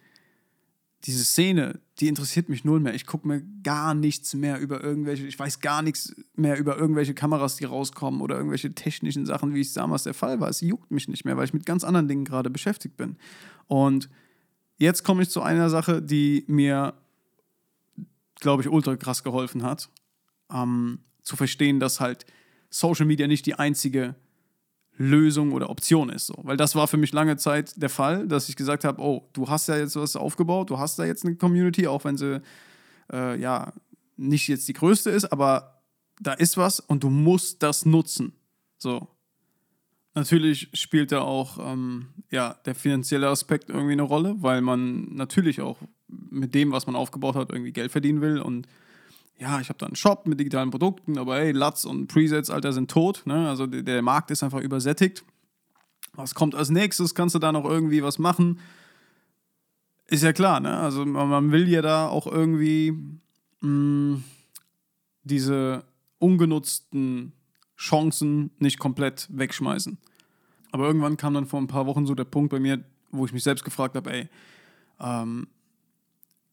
[1.04, 2.94] diese Szene, die interessiert mich null mehr.
[2.94, 7.14] Ich gucke mir gar nichts mehr über irgendwelche, ich weiß gar nichts mehr über irgendwelche
[7.14, 10.48] Kameras, die rauskommen oder irgendwelche technischen Sachen, wie es damals der Fall war.
[10.48, 13.16] Es juckt mich nicht mehr, weil ich mit ganz anderen Dingen gerade beschäftigt bin.
[13.68, 14.08] Und
[14.76, 16.94] jetzt komme ich zu einer Sache, die mir,
[18.40, 19.88] glaube ich, ultra krass geholfen hat,
[20.52, 22.26] ähm, zu verstehen, dass halt
[22.70, 24.16] Social Media nicht die einzige
[24.98, 26.26] Lösung oder Option ist.
[26.26, 26.34] So.
[26.42, 29.48] Weil das war für mich lange Zeit der Fall, dass ich gesagt habe, oh, du
[29.48, 32.42] hast ja jetzt was aufgebaut, du hast da jetzt eine Community, auch wenn sie
[33.12, 33.72] äh, ja
[34.16, 35.82] nicht jetzt die größte ist, aber
[36.20, 38.32] da ist was und du musst das nutzen.
[38.76, 39.08] So.
[40.14, 45.60] Natürlich spielt da auch ähm, ja, der finanzielle Aspekt irgendwie eine Rolle, weil man natürlich
[45.60, 48.66] auch mit dem, was man aufgebaut hat, irgendwie Geld verdienen will und
[49.38, 52.72] ja, ich habe da einen Shop mit digitalen Produkten, aber hey, LUTs und Presets, Alter,
[52.72, 53.22] sind tot.
[53.24, 53.48] Ne?
[53.48, 55.24] Also der, Markt ist einfach übersättigt.
[56.14, 57.14] Was kommt als nächstes?
[57.14, 58.58] Kannst du da noch irgendwie was machen?
[60.06, 60.76] Ist ja klar, ne?
[60.78, 62.92] Also man will ja da auch irgendwie
[63.60, 64.24] mh, mm,
[65.22, 65.84] diese
[66.18, 67.32] ungenutzten
[67.76, 69.98] Chancen nicht komplett wegschmeißen.
[70.72, 73.32] Aber irgendwann kam dann vor ein paar Wochen so der Punkt bei mir, wo ich
[73.32, 74.28] mich selbst gefragt habe, ey,
[74.98, 75.46] ähm,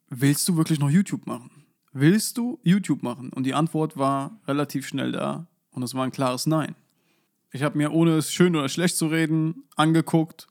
[0.09, 1.49] willst du wirklich noch YouTube machen?
[1.95, 3.29] Willst du YouTube machen?
[3.29, 6.75] Und die Antwort war relativ schnell da und es war ein klares Nein.
[7.51, 10.47] Ich habe mir, ohne es schön oder schlecht zu reden, angeguckt,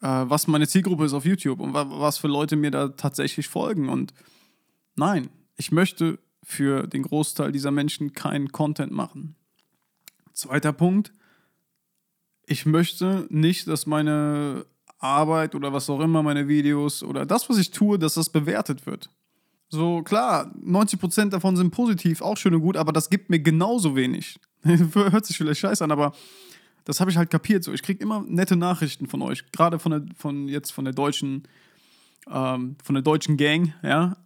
[0.00, 3.88] äh, was meine Zielgruppe ist auf YouTube und was für Leute mir da tatsächlich folgen.
[3.88, 4.14] Und
[4.94, 9.34] nein, ich möchte für den Großteil dieser Menschen keinen Content machen.
[10.32, 11.12] Zweiter Punkt,
[12.46, 14.64] ich möchte nicht, dass meine
[14.98, 18.86] Arbeit oder was auch immer, meine Videos oder das, was ich tue, dass das bewertet
[18.86, 19.10] wird.
[19.72, 23.94] So, klar, 90% davon sind positiv, auch schön und gut, aber das gibt mir genauso
[23.94, 24.40] wenig.
[24.64, 26.12] Hört sich vielleicht scheiße an, aber
[26.84, 27.62] das habe ich halt kapiert.
[27.62, 30.92] So, ich kriege immer nette Nachrichten von euch, gerade von der, von jetzt von der
[30.92, 31.44] deutschen,
[32.28, 34.16] ähm, von der deutschen Gang, ja,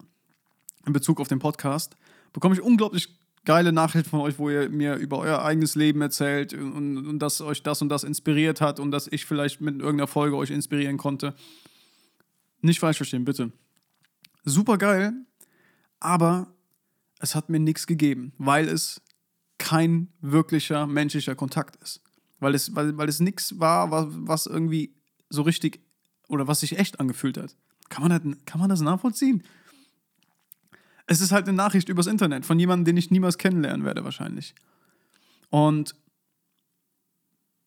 [0.86, 1.94] in Bezug auf den Podcast,
[2.32, 3.08] bekomme ich unglaublich
[3.44, 7.42] geile Nachrichten von euch, wo ihr mir über euer eigenes Leben erzählt und, und dass
[7.42, 10.96] euch das und das inspiriert hat und dass ich vielleicht mit irgendeiner Folge euch inspirieren
[10.96, 11.34] konnte.
[12.62, 13.52] Nicht falsch verstehen, bitte.
[14.44, 15.12] Super geil,
[16.04, 16.54] aber
[17.18, 19.00] es hat mir nichts gegeben, weil es
[19.58, 22.02] kein wirklicher menschlicher Kontakt ist.
[22.40, 24.94] Weil es, weil, weil es nichts war, was, was irgendwie
[25.30, 25.80] so richtig
[26.28, 27.56] oder was sich echt angefühlt hat.
[27.88, 29.42] Kann man, das, kann man das nachvollziehen?
[31.06, 34.54] Es ist halt eine Nachricht übers Internet von jemandem, den ich niemals kennenlernen werde, wahrscheinlich.
[35.48, 35.94] Und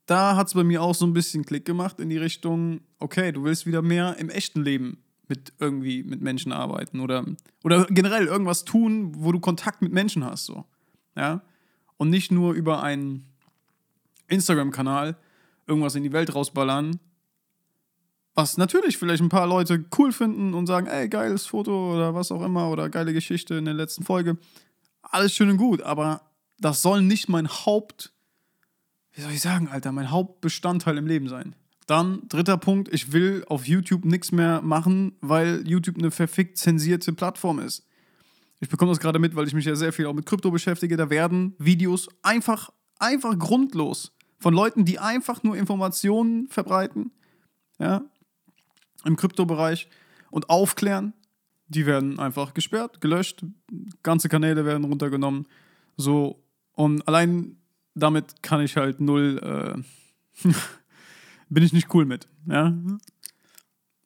[0.06, 3.32] da hat es bei mir auch so ein bisschen Klick gemacht in die Richtung, okay,
[3.32, 7.26] du willst wieder mehr im echten Leben mit irgendwie mit Menschen arbeiten oder,
[7.64, 10.66] oder generell irgendwas tun, wo du Kontakt mit Menschen hast, so.
[11.16, 11.42] Ja.
[11.98, 13.26] Und nicht nur über einen
[14.28, 15.18] Instagram-Kanal
[15.66, 17.00] irgendwas in die Welt rausballern,
[18.36, 22.32] was natürlich vielleicht ein paar Leute cool finden und sagen, ey, geiles Foto oder was
[22.32, 24.38] auch immer oder geile Geschichte in der letzten Folge.
[25.02, 26.22] Alles schön und gut, aber
[26.60, 28.14] das soll nicht mein Haupt,
[29.14, 31.56] wie soll ich sagen, Alter, mein Hauptbestandteil im Leben sein.
[31.88, 37.14] Dann dritter Punkt, ich will auf YouTube nichts mehr machen, weil YouTube eine verfickt zensierte
[37.14, 37.88] Plattform ist.
[38.60, 40.98] Ich bekomme das gerade mit, weil ich mich ja sehr viel auch mit Krypto beschäftige.
[40.98, 47.12] Da werden Videos einfach, einfach grundlos von Leuten, die einfach nur Informationen verbreiten,
[47.80, 48.02] ja,
[49.06, 49.88] im Kryptobereich
[50.30, 51.14] und aufklären,
[51.68, 53.46] die werden einfach gesperrt, gelöscht,
[54.04, 55.48] ganze Kanäle werden runtergenommen.
[55.96, 57.58] So, und allein
[57.94, 59.84] damit kann ich halt null
[60.44, 60.50] äh,
[61.50, 62.28] bin ich nicht cool mit.
[62.48, 62.76] Ja?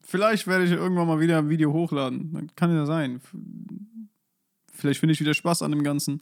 [0.02, 2.52] Vielleicht werde ich irgendwann mal wieder ein Video hochladen.
[2.56, 3.22] Kann ja sein.
[4.74, 6.22] Vielleicht finde ich wieder Spaß an dem Ganzen.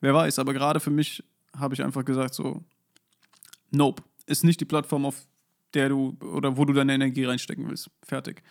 [0.00, 1.22] Wer weiß, aber gerade für mich
[1.56, 2.62] habe ich einfach gesagt, so,
[3.70, 5.26] nope, ist nicht die Plattform, auf
[5.74, 7.90] der du oder wo du deine Energie reinstecken willst.
[8.02, 8.42] Fertig.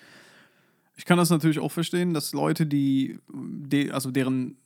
[0.95, 4.57] Ich kann das natürlich auch verstehen, dass Leute, die, die also deren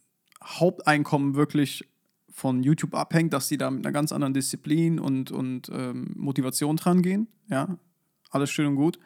[0.43, 1.87] Haupteinkommen wirklich
[2.31, 6.77] von YouTube abhängt, dass die da mit einer ganz anderen Disziplin und, und ähm, Motivation
[6.77, 7.27] dran gehen.
[7.49, 7.77] Ja,
[8.29, 8.99] alles schön und gut.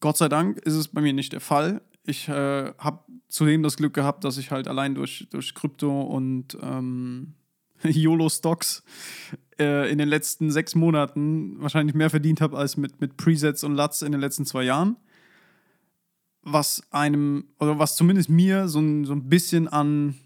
[0.00, 1.80] Gott sei Dank ist es bei mir nicht der Fall.
[2.04, 6.58] Ich äh, habe zudem das Glück gehabt, dass ich halt allein durch, durch Krypto und
[6.60, 7.34] ähm,
[7.82, 8.82] YOLO-Stocks
[9.58, 13.74] äh, in den letzten sechs Monaten wahrscheinlich mehr verdient habe als mit, mit Presets und
[13.74, 14.96] LUTs in den letzten zwei Jahren.
[16.42, 20.16] Was einem, oder was zumindest mir so ein, so ein bisschen an,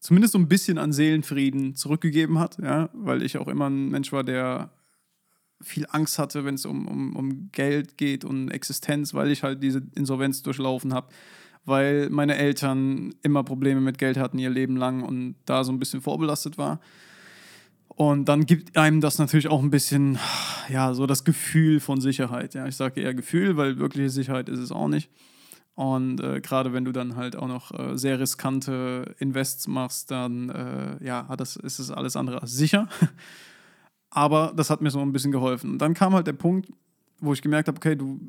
[0.00, 4.12] zumindest so ein bisschen an Seelenfrieden zurückgegeben hat, ja, weil ich auch immer ein Mensch
[4.12, 4.70] war, der
[5.62, 9.62] viel Angst hatte, wenn es um, um, um Geld geht und Existenz, weil ich halt
[9.62, 11.08] diese Insolvenz durchlaufen habe
[11.64, 15.78] weil meine Eltern immer Probleme mit Geld hatten ihr Leben lang und da so ein
[15.78, 16.80] bisschen vorbelastet war.
[17.88, 20.18] Und dann gibt einem das natürlich auch ein bisschen,
[20.70, 22.54] ja, so das Gefühl von Sicherheit.
[22.54, 25.10] Ja, ich sage eher Gefühl, weil wirkliche Sicherheit ist es auch nicht.
[25.80, 30.50] Und äh, gerade wenn du dann halt auch noch äh, sehr riskante Invests machst, dann
[30.50, 32.86] äh, ja, das ist es alles andere als sicher.
[34.10, 35.70] Aber das hat mir so ein bisschen geholfen.
[35.70, 36.70] Und dann kam halt der Punkt,
[37.20, 38.20] wo ich gemerkt habe, okay, du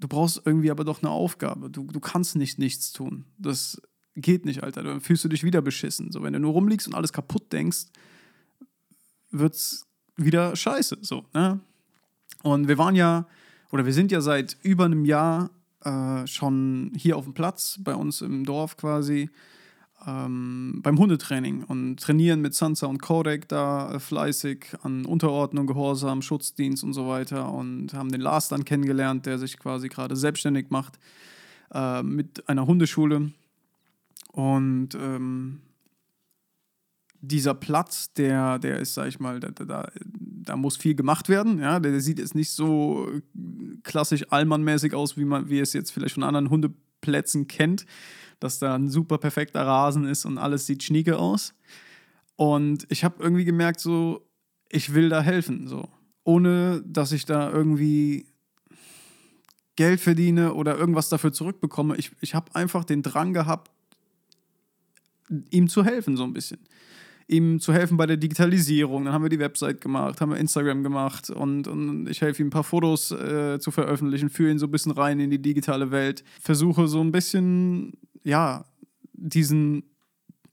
[0.00, 1.70] du brauchst irgendwie aber doch eine Aufgabe.
[1.70, 3.24] Du, du kannst nicht nichts tun.
[3.38, 3.80] Das
[4.16, 4.82] geht nicht, Alter.
[4.82, 6.10] Dann fühlst du dich wieder beschissen.
[6.10, 7.86] So, wenn du nur rumliegst und alles kaputt denkst,
[9.30, 10.98] wird's wieder scheiße.
[11.02, 11.60] So, ne?
[12.42, 13.28] Und wir waren ja,
[13.70, 15.50] oder wir sind ja seit über einem Jahr
[15.84, 19.30] äh, schon hier auf dem Platz, bei uns im Dorf quasi,
[20.06, 26.22] ähm, beim Hundetraining und trainieren mit Sansa und Kodek da äh, fleißig an Unterordnung, Gehorsam,
[26.22, 30.70] Schutzdienst und so weiter und haben den Lars dann kennengelernt, der sich quasi gerade selbstständig
[30.70, 30.98] macht
[31.74, 33.32] äh, mit einer Hundeschule.
[34.32, 35.60] Und ähm,
[37.20, 41.58] dieser Platz, der, der ist, sag ich mal, da, da, da muss viel gemacht werden.
[41.58, 41.80] Ja?
[41.80, 43.08] Der, sieht jetzt nicht so
[43.82, 47.86] klassisch allmannmäßig aus, wie man, wie es jetzt vielleicht von anderen Hundeplätzen kennt
[48.40, 51.54] dass da ein super perfekter Rasen ist und alles sieht schnieke aus.
[52.36, 54.26] Und ich habe irgendwie gemerkt, so,
[54.70, 55.88] ich will da helfen, so.
[56.24, 58.26] Ohne dass ich da irgendwie
[59.76, 61.96] Geld verdiene oder irgendwas dafür zurückbekomme.
[61.96, 63.70] Ich, ich habe einfach den Drang gehabt,
[65.50, 66.60] ihm zu helfen, so ein bisschen.
[67.30, 69.04] Ihm zu helfen bei der Digitalisierung.
[69.04, 72.48] Dann haben wir die Website gemacht, haben wir Instagram gemacht und, und ich helfe ihm
[72.48, 75.92] ein paar Fotos äh, zu veröffentlichen, führe ihn so ein bisschen rein in die digitale
[75.92, 76.24] Welt.
[76.40, 77.92] Versuche so ein bisschen
[78.24, 78.64] ja,
[79.12, 79.84] diesen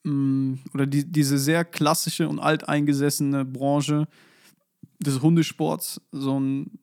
[0.03, 4.07] mh, mm, oder die, diese sehr klassische und alteingesessene Branche
[4.99, 6.79] des Hundesports so ein,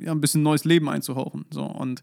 [0.00, 1.44] ja, ein bisschen neues Leben einzuhauchen.
[1.50, 1.64] So.
[1.64, 2.02] Und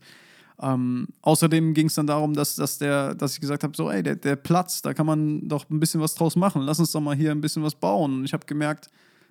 [0.64, 4.02] ähm, außerdem ging es dann darum, dass, dass, der, dass ich gesagt habe: so, ey,
[4.02, 6.62] der, der Platz, da kann man doch ein bisschen was draus machen.
[6.62, 8.14] Lass uns doch mal hier ein bisschen was bauen.
[8.16, 8.90] Und ich habe gemerkt,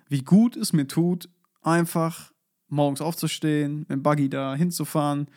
[0.09, 1.29] wie gut es mir tut,
[1.63, 2.31] einfach
[2.69, 5.27] morgens aufzustehen, mit dem Buggy da hinzufahren,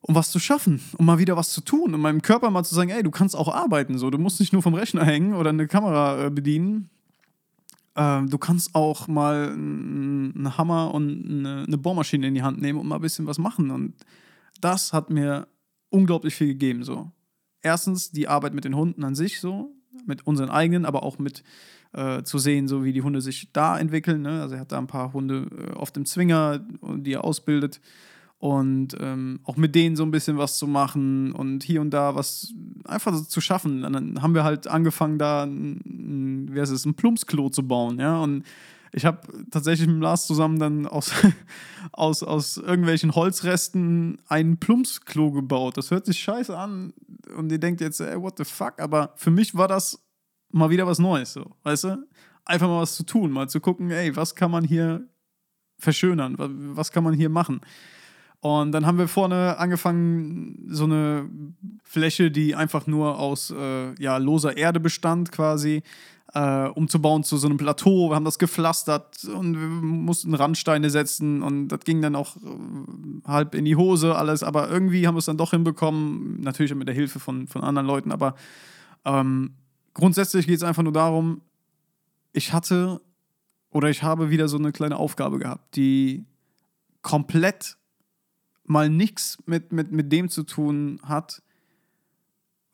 [0.00, 2.74] um was zu schaffen, um mal wieder was zu tun, um meinem Körper mal zu
[2.74, 5.50] sagen, ey, du kannst auch arbeiten, so, du musst nicht nur vom Rechner hängen oder
[5.50, 6.90] eine Kamera äh, bedienen.
[7.96, 12.78] Ähm, du kannst auch mal einen Hammer und eine, eine Bohrmaschine in die Hand nehmen
[12.78, 13.70] und mal ein bisschen was machen.
[13.70, 13.94] Und
[14.60, 15.48] das hat mir
[15.90, 16.84] unglaublich viel gegeben.
[16.84, 17.10] So.
[17.62, 19.74] Erstens die Arbeit mit den Hunden an sich, so,
[20.06, 21.42] mit unseren eigenen, aber auch mit
[21.92, 24.22] äh, zu sehen, so wie die Hunde sich da entwickeln.
[24.22, 24.42] Ne?
[24.42, 26.60] Also er hat da ein paar Hunde äh, auf dem Zwinger,
[26.96, 27.80] die er ausbildet
[28.38, 32.14] und ähm, auch mit denen so ein bisschen was zu machen und hier und da
[32.14, 32.52] was
[32.84, 33.84] einfach so zu schaffen.
[33.84, 37.98] Und dann haben wir halt angefangen, da ein, wie heißt es, ein Plumpsklo zu bauen,
[37.98, 38.20] ja.
[38.20, 38.44] Und
[38.92, 39.20] ich habe
[39.50, 41.12] tatsächlich mit Lars zusammen dann aus,
[41.92, 45.76] aus, aus irgendwelchen Holzresten ein Plumpsklo gebaut.
[45.76, 46.92] Das hört sich scheiße an
[47.36, 48.80] und ihr denkt jetzt, ey, what the fuck?
[48.80, 50.02] Aber für mich war das
[50.50, 52.06] mal wieder was Neues, so, weißt du?
[52.44, 55.06] Einfach mal was zu tun, mal zu gucken, ey, was kann man hier
[55.78, 56.36] verschönern?
[56.76, 57.60] Was kann man hier machen?
[58.40, 61.28] Und dann haben wir vorne angefangen, so eine
[61.82, 65.82] Fläche, die einfach nur aus äh, ja, loser Erde bestand, quasi,
[66.36, 68.10] äh, umzubauen zu so einem Plateau.
[68.10, 72.40] Wir haben das gepflastert und wir mussten Randsteine setzen und das ging dann auch äh,
[73.26, 74.42] halb in die Hose, alles.
[74.42, 77.86] Aber irgendwie haben wir es dann doch hinbekommen, natürlich mit der Hilfe von, von anderen
[77.86, 78.12] Leuten.
[78.12, 78.34] Aber
[79.06, 79.54] ähm,
[79.94, 81.40] grundsätzlich geht es einfach nur darum,
[82.34, 83.00] ich hatte
[83.70, 86.26] oder ich habe wieder so eine kleine Aufgabe gehabt, die
[87.00, 87.78] komplett
[88.64, 91.42] mal nichts mit, mit, mit dem zu tun hat,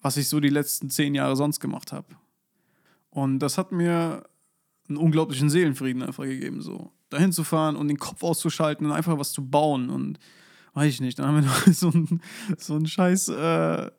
[0.00, 2.16] was ich so die letzten zehn Jahre sonst gemacht habe.
[3.12, 4.24] Und das hat mir
[4.88, 9.18] einen unglaublichen Seelenfrieden einfach gegeben, so dahin zu fahren und den Kopf auszuschalten und einfach
[9.18, 10.18] was zu bauen und
[10.74, 12.22] weiß ich nicht, dann haben wir noch so einen
[12.56, 13.90] so scheiß äh,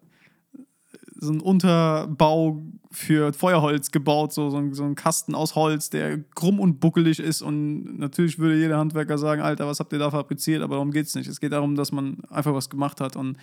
[1.23, 6.19] so ein Unterbau für Feuerholz gebaut, so, so, ein, so ein Kasten aus Holz, der
[6.35, 7.41] krumm und buckelig ist.
[7.41, 10.61] Und natürlich würde jeder Handwerker sagen, Alter, was habt ihr da fabriziert?
[10.61, 11.27] Aber darum geht es nicht.
[11.27, 13.15] Es geht darum, dass man einfach was gemacht hat.
[13.15, 13.37] Und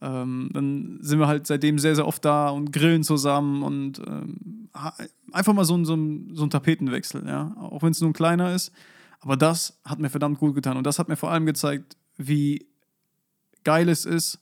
[0.00, 4.68] ähm, dann sind wir halt seitdem sehr, sehr oft da und grillen zusammen und ähm,
[5.32, 5.96] einfach mal so ein, so
[6.34, 7.56] so ein Tapetenwechsel, ja.
[7.58, 8.72] Auch wenn es nur ein kleiner ist.
[9.20, 10.76] Aber das hat mir verdammt gut getan.
[10.76, 12.66] Und das hat mir vor allem gezeigt, wie
[13.64, 14.38] geil es ist,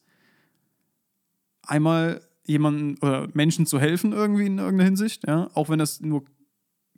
[1.62, 6.25] einmal jemanden oder Menschen zu helfen irgendwie in irgendeiner Hinsicht, ja, auch wenn das nur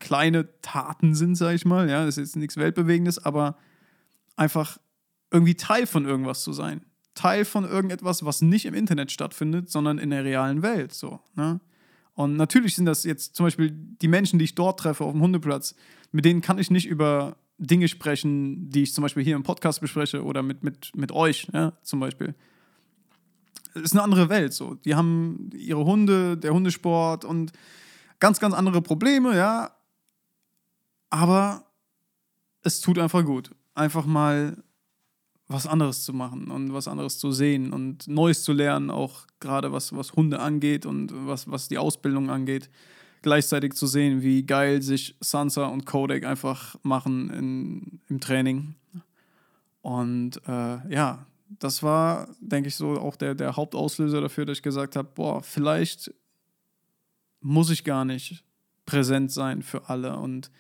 [0.00, 3.56] kleine Taten sind, sag ich mal, ja, das ist jetzt nichts Weltbewegendes, aber
[4.34, 4.78] einfach
[5.30, 6.84] irgendwie Teil von irgendwas zu sein.
[7.16, 11.60] Teil von irgendetwas, was nicht im Internet stattfindet, sondern in der realen Welt, so, ne?
[12.14, 15.20] Und natürlich sind das jetzt zum Beispiel die Menschen, die ich dort treffe auf dem
[15.20, 15.74] Hundeplatz,
[16.12, 19.82] mit denen kann ich nicht über Dinge sprechen, die ich zum Beispiel hier im Podcast
[19.82, 22.34] bespreche oder mit, mit, mit euch, ja, zum Beispiel
[23.82, 24.52] ist eine andere Welt.
[24.52, 24.74] So.
[24.74, 27.52] Die haben ihre Hunde, der Hundesport und
[28.18, 29.72] ganz, ganz andere Probleme, ja.
[31.10, 31.64] Aber
[32.62, 33.50] es tut einfach gut.
[33.74, 34.62] Einfach mal
[35.48, 39.72] was anderes zu machen und was anderes zu sehen und Neues zu lernen, auch gerade
[39.72, 42.68] was, was Hunde angeht und was, was die Ausbildung angeht.
[43.22, 48.74] Gleichzeitig zu sehen, wie geil sich Sansa und Kodak einfach machen in, im Training.
[49.82, 54.62] Und äh, ja, das war, denke ich, so auch der, der Hauptauslöser dafür, dass ich
[54.62, 56.12] gesagt habe, boah, vielleicht
[57.40, 58.44] muss ich gar nicht
[58.84, 60.50] präsent sein für alle und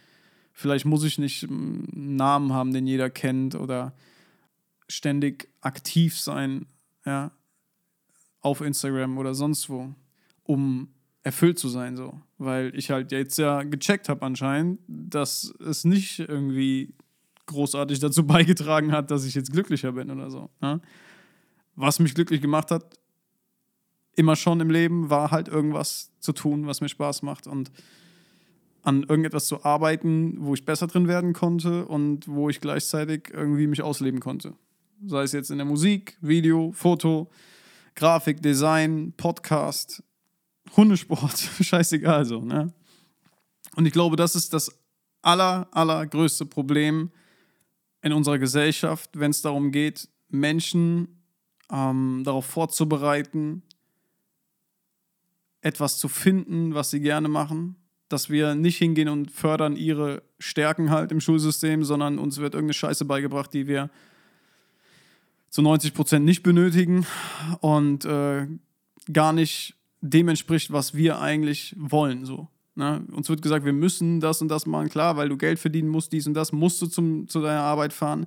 [0.52, 3.92] vielleicht muss ich nicht einen Namen haben, den jeder kennt oder
[4.88, 6.66] ständig aktiv sein,
[7.04, 7.32] ja,
[8.40, 9.94] auf Instagram oder sonst wo,
[10.44, 10.88] um
[11.22, 12.20] erfüllt zu sein, so.
[12.38, 16.94] Weil ich halt jetzt ja gecheckt habe anscheinend, dass es nicht irgendwie
[17.46, 20.50] großartig dazu beigetragen hat, dass ich jetzt glücklicher bin oder so.
[20.60, 20.80] Ne?
[21.74, 22.98] Was mich glücklich gemacht hat,
[24.14, 27.70] immer schon im Leben, war halt irgendwas zu tun, was mir Spaß macht und
[28.82, 33.66] an irgendetwas zu arbeiten, wo ich besser drin werden konnte und wo ich gleichzeitig irgendwie
[33.66, 34.54] mich ausleben konnte.
[35.04, 37.30] Sei es jetzt in der Musik, Video, Foto,
[37.94, 40.02] Grafik, Design, Podcast,
[40.76, 42.72] Hundesport, scheißegal so, ne?
[43.74, 44.70] Und ich glaube, das ist das
[45.22, 47.10] aller, allergrößte Problem,
[48.06, 51.22] in unserer Gesellschaft, wenn es darum geht, Menschen
[51.72, 53.62] ähm, darauf vorzubereiten,
[55.60, 57.74] etwas zu finden, was sie gerne machen,
[58.08, 62.74] dass wir nicht hingehen und fördern ihre Stärken halt im Schulsystem, sondern uns wird irgendeine
[62.74, 63.90] Scheiße beigebracht, die wir
[65.56, 67.06] zu 90 Prozent nicht benötigen
[67.60, 68.46] und äh,
[69.10, 72.26] gar nicht dem entspricht, was wir eigentlich wollen.
[72.26, 72.48] So.
[72.74, 73.02] Ne?
[73.10, 76.12] Uns wird gesagt, wir müssen das und das machen, klar, weil du Geld verdienen musst,
[76.12, 78.26] dies und das, musst du zum, zu deiner Arbeit fahren.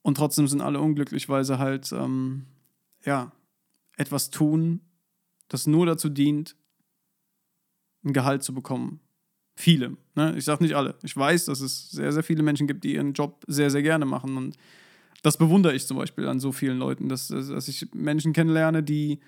[0.00, 2.46] Und trotzdem sind alle unglücklich, weil sie halt, ähm,
[3.04, 3.30] ja,
[3.98, 4.80] etwas tun,
[5.48, 6.56] das nur dazu dient,
[8.06, 9.00] ein Gehalt zu bekommen.
[9.54, 9.98] Viele.
[10.14, 10.34] Ne?
[10.38, 10.94] Ich sage nicht alle.
[11.02, 14.06] Ich weiß, dass es sehr, sehr viele Menschen gibt, die ihren Job sehr, sehr gerne
[14.06, 14.38] machen.
[14.38, 14.56] Und
[15.22, 19.20] das bewundere ich zum Beispiel an so vielen Leuten, dass, dass ich Menschen kennenlerne, die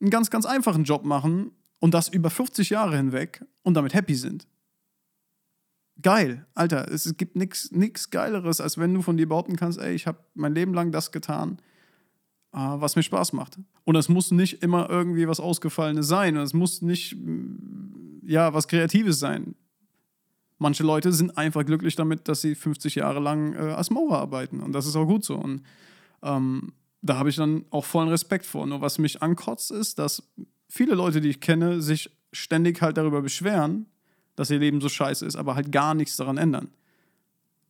[0.00, 4.14] einen ganz, ganz einfachen Job machen und das über 50 Jahre hinweg und damit happy
[4.14, 4.46] sind.
[6.02, 10.06] Geil, Alter, es gibt nichts Geileres, als wenn du von dir behaupten kannst, ey, ich
[10.06, 11.58] habe mein Leben lang das getan,
[12.52, 13.58] äh, was mir Spaß macht.
[13.84, 16.36] Und es muss nicht immer irgendwie was Ausgefallenes sein.
[16.36, 19.54] Es muss nicht, mm, ja, was Kreatives sein.
[20.62, 24.60] Manche Leute sind einfach glücklich damit, dass sie 50 Jahre lang äh, als Maurer arbeiten.
[24.60, 25.36] Und das ist auch gut so.
[25.36, 25.62] Und
[26.22, 28.66] ähm, da habe ich dann auch vollen Respekt vor.
[28.66, 30.22] Nur was mich ankotzt, ist, dass
[30.68, 33.86] viele Leute, die ich kenne, sich ständig halt darüber beschweren,
[34.36, 36.68] dass ihr Leben so scheiße ist, aber halt gar nichts daran ändern.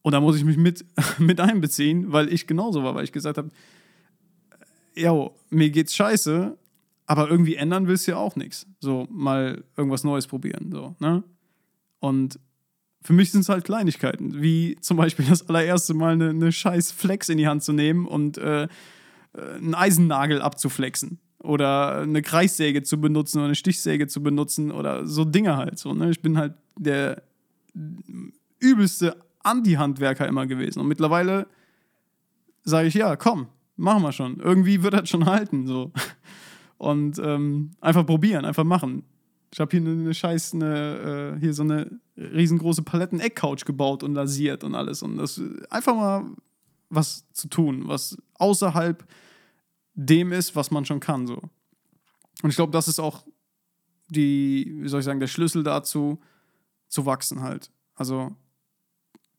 [0.03, 0.85] Und da muss ich mich mit,
[1.21, 3.51] mit einbeziehen, weil ich genauso war, weil ich gesagt habe,
[4.97, 6.59] ja, mir geht's scheiße,
[7.07, 8.67] aber irgendwie ändern willst du ja auch nichts.
[8.81, 11.23] So mal irgendwas Neues probieren, so, ne?
[12.01, 12.41] Und
[13.03, 16.93] für mich sind es halt Kleinigkeiten, wie zum Beispiel das allererste Mal eine, eine scheiß
[16.93, 18.69] Flex in die Hand zu nehmen und äh, äh
[19.33, 25.25] einen Eisennagel abzuflexen oder eine Kreissäge zu benutzen oder eine Stichsäge zu benutzen oder so
[25.25, 25.79] Dinge halt.
[25.79, 26.11] So, ne?
[26.11, 27.23] Ich bin halt der
[28.59, 30.81] übelste Anti-Handwerker immer gewesen.
[30.81, 31.47] Und mittlerweile
[32.63, 34.39] sage ich, ja, komm, machen wir schon.
[34.39, 35.67] Irgendwie wird das schon halten.
[35.67, 35.93] So.
[36.79, 39.05] Und ähm, einfach probieren, einfach machen.
[39.53, 41.91] Ich habe hier eine, eine scheiß, eine, äh, hier so eine
[42.21, 45.03] riesengroße Paletten-Eck-Couch gebaut und lasiert und alles.
[45.03, 45.41] Und das
[45.71, 46.25] einfach mal
[46.89, 49.07] was zu tun, was außerhalb
[49.95, 51.27] dem ist, was man schon kann.
[51.27, 51.41] So.
[52.43, 53.25] Und ich glaube, das ist auch
[54.09, 56.21] die, wie soll ich sagen, der Schlüssel dazu,
[56.89, 57.71] zu wachsen halt.
[57.95, 58.35] Also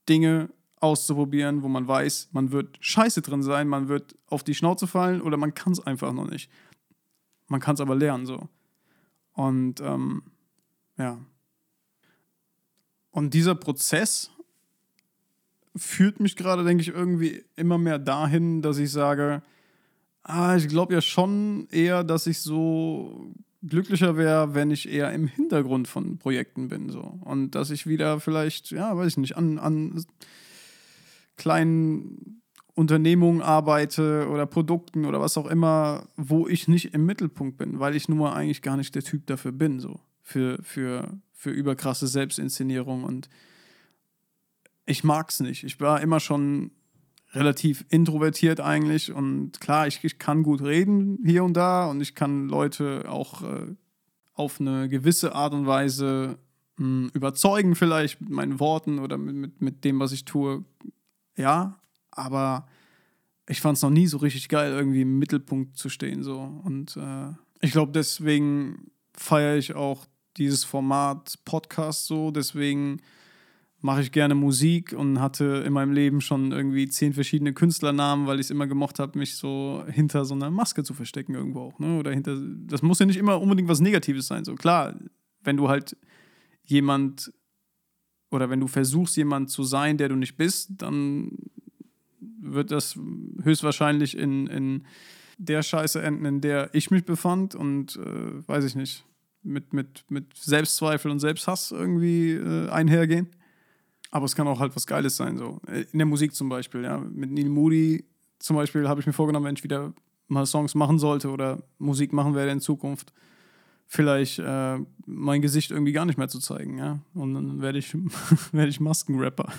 [0.07, 4.87] Dinge auszuprobieren, wo man weiß, man wird scheiße drin sein, man wird auf die Schnauze
[4.87, 6.49] fallen oder man kann es einfach noch nicht.
[7.47, 8.47] Man kann es aber lernen so.
[9.33, 10.23] Und ähm,
[10.97, 11.19] ja.
[13.11, 14.31] Und dieser Prozess
[15.75, 19.41] führt mich gerade, denke ich, irgendwie immer mehr dahin, dass ich sage,
[20.23, 23.33] ah, ich glaube ja schon eher, dass ich so
[23.63, 26.89] glücklicher wäre, wenn ich eher im Hintergrund von Projekten bin.
[26.89, 27.19] So.
[27.21, 30.03] Und dass ich wieder vielleicht, ja, weiß ich nicht, an, an
[31.37, 32.41] kleinen
[32.73, 37.95] Unternehmungen arbeite oder Produkten oder was auch immer, wo ich nicht im Mittelpunkt bin, weil
[37.95, 41.09] ich nun mal eigentlich gar nicht der Typ dafür bin, so für, für,
[41.41, 43.27] für überkrasse Selbstinszenierung und
[44.85, 45.63] ich mag's nicht.
[45.63, 46.69] Ich war immer schon
[47.31, 52.13] relativ introvertiert eigentlich und klar, ich, ich kann gut reden hier und da und ich
[52.13, 53.73] kann Leute auch äh,
[54.33, 56.37] auf eine gewisse Art und Weise
[56.77, 60.63] mh, hm, überzeugen, vielleicht mit meinen Worten oder mit, mit, mit dem, was ich tue.
[61.35, 61.79] Ja,
[62.11, 62.67] aber
[63.49, 66.21] ich fand es noch nie so richtig geil, irgendwie im Mittelpunkt zu stehen.
[66.21, 66.39] So.
[66.63, 67.31] Und äh,
[67.61, 70.05] ich glaube, deswegen feiere ich auch
[70.37, 72.31] dieses Format Podcast so.
[72.31, 73.01] Deswegen
[73.81, 78.39] mache ich gerne Musik und hatte in meinem Leben schon irgendwie zehn verschiedene Künstlernamen, weil
[78.39, 81.79] ich es immer gemocht habe, mich so hinter so einer Maske zu verstecken irgendwo auch.
[81.79, 81.97] Ne?
[81.97, 84.45] Oder hinter, das muss ja nicht immer unbedingt was Negatives sein.
[84.45, 84.95] So klar,
[85.43, 85.97] wenn du halt
[86.63, 87.33] jemand
[88.29, 91.37] oder wenn du versuchst, jemand zu sein, der du nicht bist, dann
[92.19, 92.97] wird das
[93.43, 94.85] höchstwahrscheinlich in, in
[95.37, 99.03] der Scheiße enden, in der ich mich befand und äh, weiß ich nicht,
[99.43, 103.29] mit, mit, mit Selbstzweifel und Selbsthass irgendwie äh, einhergehen.
[104.11, 105.61] Aber es kann auch halt was Geiles sein, so.
[105.91, 106.97] In der Musik zum Beispiel, ja.
[106.97, 108.05] Mit Neil Moody
[108.39, 109.93] zum Beispiel habe ich mir vorgenommen, wenn ich wieder
[110.27, 113.13] mal Songs machen sollte oder Musik machen werde in Zukunft,
[113.87, 116.99] vielleicht äh, mein Gesicht irgendwie gar nicht mehr zu zeigen, ja.
[117.13, 117.93] Und dann werde ich,
[118.51, 119.51] werde ich Maskenrapper.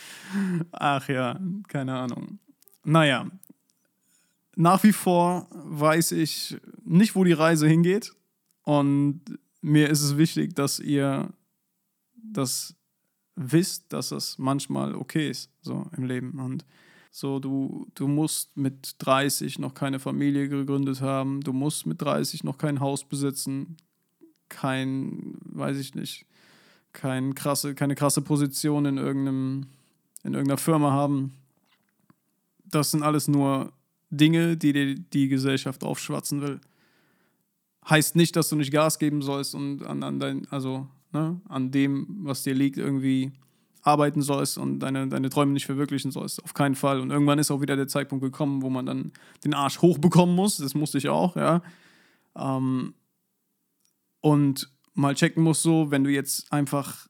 [0.72, 2.38] Ach ja, keine Ahnung.
[2.84, 3.26] Naja,
[4.56, 8.12] nach wie vor weiß ich nicht, wo die Reise hingeht.
[8.62, 9.22] Und
[9.60, 11.32] mir ist es wichtig, dass ihr
[12.14, 12.76] das
[13.36, 16.38] wisst, dass es manchmal okay ist, so im Leben.
[16.38, 16.64] Und
[17.10, 22.44] so, du, du musst mit 30 noch keine Familie gegründet haben, du musst mit 30
[22.44, 23.76] noch kein Haus besitzen,
[24.48, 26.26] kein, weiß ich nicht,
[26.92, 29.66] kein krasse, keine krasse Position in irgendeinem,
[30.22, 31.32] in irgendeiner Firma haben.
[32.64, 33.72] Das sind alles nur
[34.10, 36.60] Dinge, die dir die Gesellschaft aufschwatzen will.
[37.90, 41.70] Heißt nicht, dass du nicht Gas geben sollst und an, an dein, also ne, an
[41.72, 43.32] dem, was dir liegt, irgendwie
[43.82, 46.42] arbeiten sollst und deine, deine Träume nicht verwirklichen sollst.
[46.44, 47.00] Auf keinen Fall.
[47.00, 49.12] Und irgendwann ist auch wieder der Zeitpunkt gekommen, wo man dann
[49.44, 50.58] den Arsch hochbekommen muss.
[50.58, 51.62] Das musste ich auch, ja.
[52.36, 52.94] Ähm,
[54.20, 57.08] und mal checken muss, so, wenn du jetzt einfach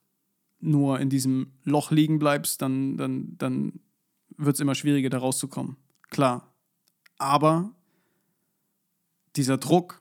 [0.61, 3.81] nur in diesem Loch liegen bleibst, dann, dann, dann
[4.37, 5.77] wird es immer schwieriger, da rauszukommen.
[6.11, 6.55] Klar.
[7.19, 7.71] Aber
[9.37, 10.00] dieser Druck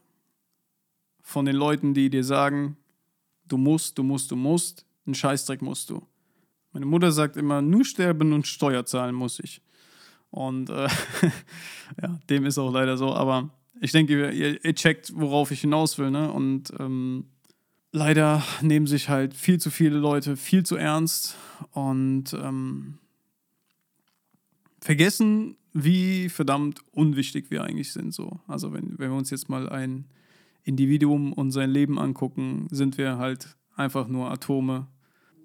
[1.30, 2.76] von den Leuten, die dir sagen,
[3.48, 6.02] du musst, du musst, du musst, einen Scheißdreck musst du.
[6.74, 9.62] Meine Mutter sagt immer, nur sterben und Steuer zahlen muss ich.
[10.32, 10.88] Und äh,
[12.02, 13.14] ja, dem ist auch leider so.
[13.14, 16.10] Aber ich denke, ihr, ihr checkt, worauf ich hinaus will.
[16.10, 16.32] Ne?
[16.32, 17.28] Und ähm,
[17.92, 21.38] leider nehmen sich halt viel zu viele Leute viel zu ernst
[21.74, 22.98] und ähm,
[24.82, 28.16] vergessen, wie verdammt unwichtig wir eigentlich sind.
[28.16, 28.40] So.
[28.48, 30.06] Also wenn, wenn wir uns jetzt mal ein
[30.70, 34.88] Individuum und sein Leben angucken, sind wir halt einfach nur Atome,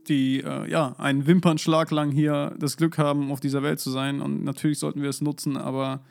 [0.06, 4.20] die äh, ja einen Wimpernschlag lang hier das Glück haben, auf dieser Welt zu sein.
[4.20, 6.04] Und natürlich sollten wir es nutzen, aber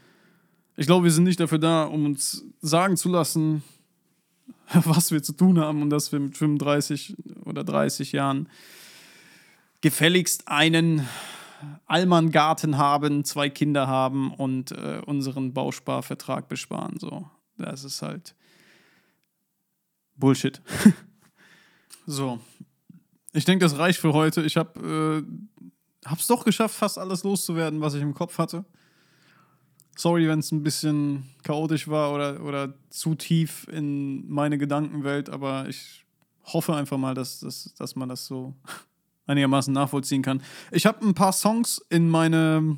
[0.75, 3.63] ich glaube, wir sind nicht dafür da, um uns sagen zu lassen,
[4.73, 8.49] was wir zu tun haben und dass wir mit 35 oder 30 Jahren
[9.81, 11.07] gefälligst einen
[11.85, 16.97] Allmanngarten haben, zwei Kinder haben und äh, unseren Bausparvertrag besparen.
[16.99, 18.35] So, das ist halt
[20.15, 20.61] Bullshit.
[22.05, 22.39] so.
[23.33, 24.43] Ich denke, das reicht für heute.
[24.43, 25.25] Ich habe
[26.05, 28.65] äh, es doch geschafft, fast alles loszuwerden, was ich im Kopf hatte.
[29.95, 35.67] Sorry, wenn es ein bisschen chaotisch war oder, oder zu tief in meine Gedankenwelt, aber
[35.69, 36.03] ich
[36.45, 38.55] hoffe einfach mal, dass, dass, dass man das so
[39.27, 40.41] einigermaßen nachvollziehen kann.
[40.71, 42.77] Ich habe ein paar Songs in meine,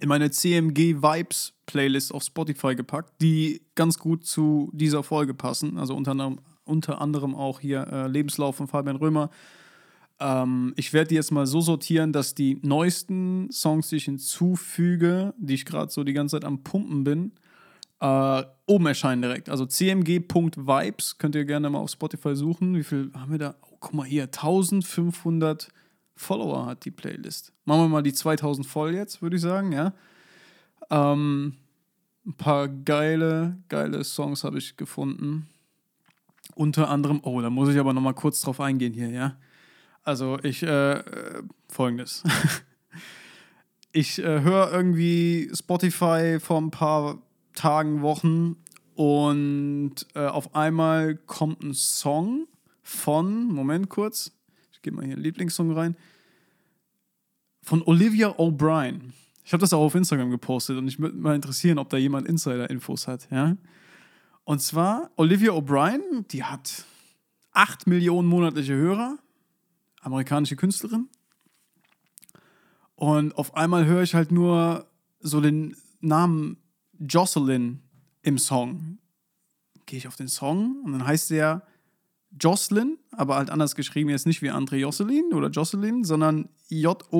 [0.00, 5.78] in meine CMG Vibes Playlist auf Spotify gepackt, die ganz gut zu dieser Folge passen.
[5.78, 9.30] Also unter anderem, unter anderem auch hier äh, Lebenslauf von Fabian Römer.
[10.20, 15.34] Ähm, ich werde die jetzt mal so sortieren, dass die neuesten Songs, die ich hinzufüge,
[15.38, 17.32] die ich gerade so die ganze Zeit am Pumpen bin,
[18.00, 19.48] äh, oben erscheinen direkt.
[19.48, 22.76] Also cmg.vibes könnt ihr gerne mal auf Spotify suchen.
[22.76, 23.54] Wie viel haben wir da?
[23.62, 25.68] Oh, guck mal hier, 1500
[26.16, 27.52] Follower hat die Playlist.
[27.64, 29.92] Machen wir mal die 2000 voll jetzt, würde ich sagen, ja.
[30.90, 31.56] Ähm,
[32.26, 35.48] ein paar geile, geile Songs habe ich gefunden.
[36.54, 39.36] Unter anderem, oh, da muss ich aber nochmal kurz drauf eingehen hier, ja.
[40.02, 42.22] Also ich, äh, äh folgendes.
[43.92, 47.18] ich äh, höre irgendwie Spotify vor ein paar
[47.54, 48.56] Tagen, Wochen
[48.94, 52.46] und äh, auf einmal kommt ein Song
[52.82, 54.35] von, Moment kurz,
[54.86, 55.96] gebe mal hier einen Lieblingssong rein,
[57.60, 59.12] von Olivia O'Brien.
[59.44, 62.28] Ich habe das auch auf Instagram gepostet und ich würde mal interessieren, ob da jemand
[62.28, 63.56] Insider-Infos hat, ja.
[64.44, 66.84] Und zwar Olivia O'Brien, die hat
[67.50, 69.18] 8 Millionen monatliche Hörer,
[70.02, 71.08] amerikanische Künstlerin.
[72.94, 74.86] Und auf einmal höre ich halt nur
[75.18, 76.58] so den Namen
[77.00, 77.82] Jocelyn
[78.22, 78.98] im Song.
[79.86, 81.66] Gehe ich auf den Song und dann heißt der
[82.40, 87.16] Jocelyn, aber halt anders geschrieben, jetzt nicht wie André Jocelyn oder Jocelyn, sondern J-O-S-S-L-Y-N.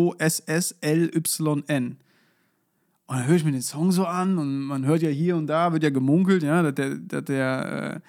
[3.09, 5.47] Und dann höre ich mir den Song so an und man hört ja hier und
[5.47, 8.01] da, wird ja gemunkelt, ja, dass der, dass der, äh,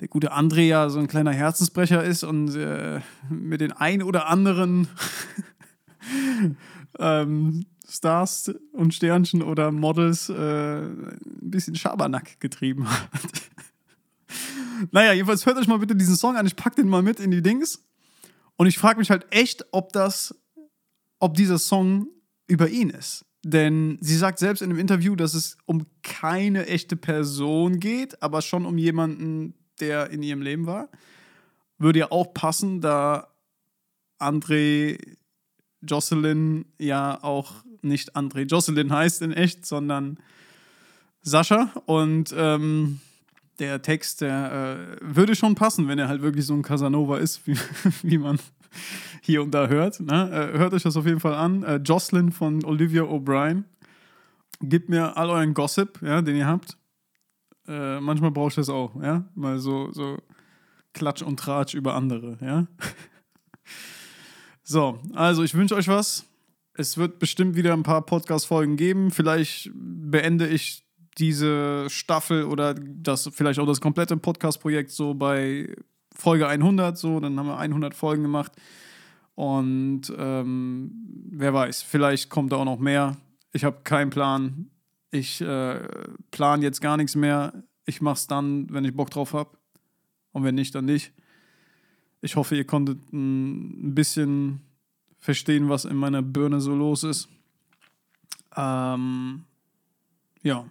[0.00, 3.00] der gute André ja so ein kleiner Herzensbrecher ist und äh,
[3.30, 4.88] mit den ein oder anderen
[6.98, 13.08] ähm, Stars und Sternchen oder Models äh, ein bisschen Schabernack getrieben hat.
[14.90, 16.46] naja, jedenfalls hört euch mal bitte diesen Song an.
[16.46, 17.84] Ich pack den mal mit in die Dings.
[18.56, 20.34] Und ich frage mich halt echt, ob das,
[21.18, 22.08] ob dieser Song
[22.46, 23.24] über ihn ist.
[23.44, 28.42] Denn sie sagt selbst in einem Interview, dass es um keine echte Person geht, aber
[28.42, 30.88] schon um jemanden, der in ihrem Leben war.
[31.78, 33.28] Würde ja auch passen, da
[34.18, 34.98] André
[35.80, 40.18] Jocelyn ja auch nicht André Jocelyn heißt in echt, sondern
[41.22, 41.72] Sascha.
[41.86, 43.00] Und ähm,
[43.58, 47.46] der Text, der äh, würde schon passen, wenn er halt wirklich so ein Casanova ist,
[47.46, 47.56] wie,
[48.02, 48.38] wie man
[49.22, 50.00] hier und da hört.
[50.00, 50.52] Ne?
[50.54, 51.62] Äh, hört euch das auf jeden Fall an.
[51.62, 53.64] Äh, Jocelyn von Olivia O'Brien.
[54.60, 56.76] Gebt mir all euren Gossip, ja, den ihr habt.
[57.66, 59.24] Äh, manchmal brauche ich das auch, ja.
[59.34, 60.18] Mal so, so
[60.94, 62.66] Klatsch und Tratsch über andere, ja.
[64.62, 66.24] so, also ich wünsche euch was.
[66.74, 69.10] Es wird bestimmt wieder ein paar Podcast-Folgen geben.
[69.10, 70.87] Vielleicht beende ich
[71.18, 75.74] diese Staffel oder das vielleicht auch das komplette Podcast-Projekt so bei
[76.14, 78.52] Folge 100 so, dann haben wir 100 Folgen gemacht.
[79.34, 80.90] Und ähm,
[81.30, 83.16] wer weiß, vielleicht kommt da auch noch mehr.
[83.52, 84.70] Ich habe keinen Plan.
[85.10, 85.80] Ich äh,
[86.30, 87.52] plane jetzt gar nichts mehr.
[87.86, 89.56] Ich mache es dann, wenn ich Bock drauf habe.
[90.32, 91.12] Und wenn nicht, dann nicht.
[92.20, 94.60] Ich hoffe, ihr konntet ein bisschen
[95.18, 97.28] verstehen, was in meiner Birne so los ist.
[98.56, 99.44] Ähm,
[100.42, 100.68] ja.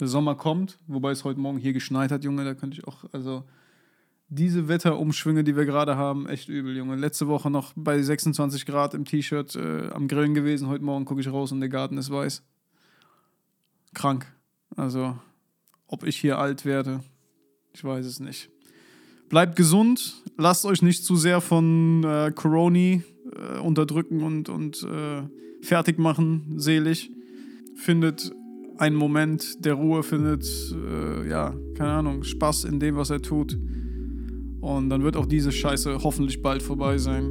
[0.00, 2.44] Der Sommer kommt, wobei es heute Morgen hier geschneit hat, Junge.
[2.44, 3.44] Da könnte ich auch, also
[4.28, 6.96] diese Wetterumschwünge, die wir gerade haben, echt übel, Junge.
[6.96, 10.68] Letzte Woche noch bei 26 Grad im T-Shirt äh, am Grillen gewesen.
[10.68, 12.42] Heute Morgen gucke ich raus und der Garten ist weiß.
[13.92, 14.26] Krank.
[14.74, 15.18] Also,
[15.86, 17.00] ob ich hier alt werde,
[17.74, 18.48] ich weiß es nicht.
[19.28, 23.02] Bleibt gesund, lasst euch nicht zu sehr von äh, Corona äh,
[23.62, 25.22] unterdrücken und, und äh,
[25.60, 27.10] fertig machen, selig.
[27.74, 28.32] Findet
[28.80, 33.58] einen Moment der Ruhe, findet, äh, ja, keine Ahnung, Spaß in dem, was er tut.
[34.60, 37.30] Und dann wird auch diese Scheiße hoffentlich bald vorbei sein.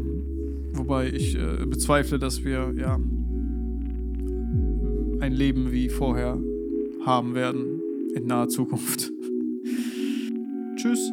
[0.74, 3.00] Wobei ich äh, bezweifle, dass wir ja
[5.20, 6.40] ein Leben wie vorher
[7.04, 7.82] haben werden
[8.14, 9.12] in naher Zukunft.
[10.76, 11.12] Tschüss.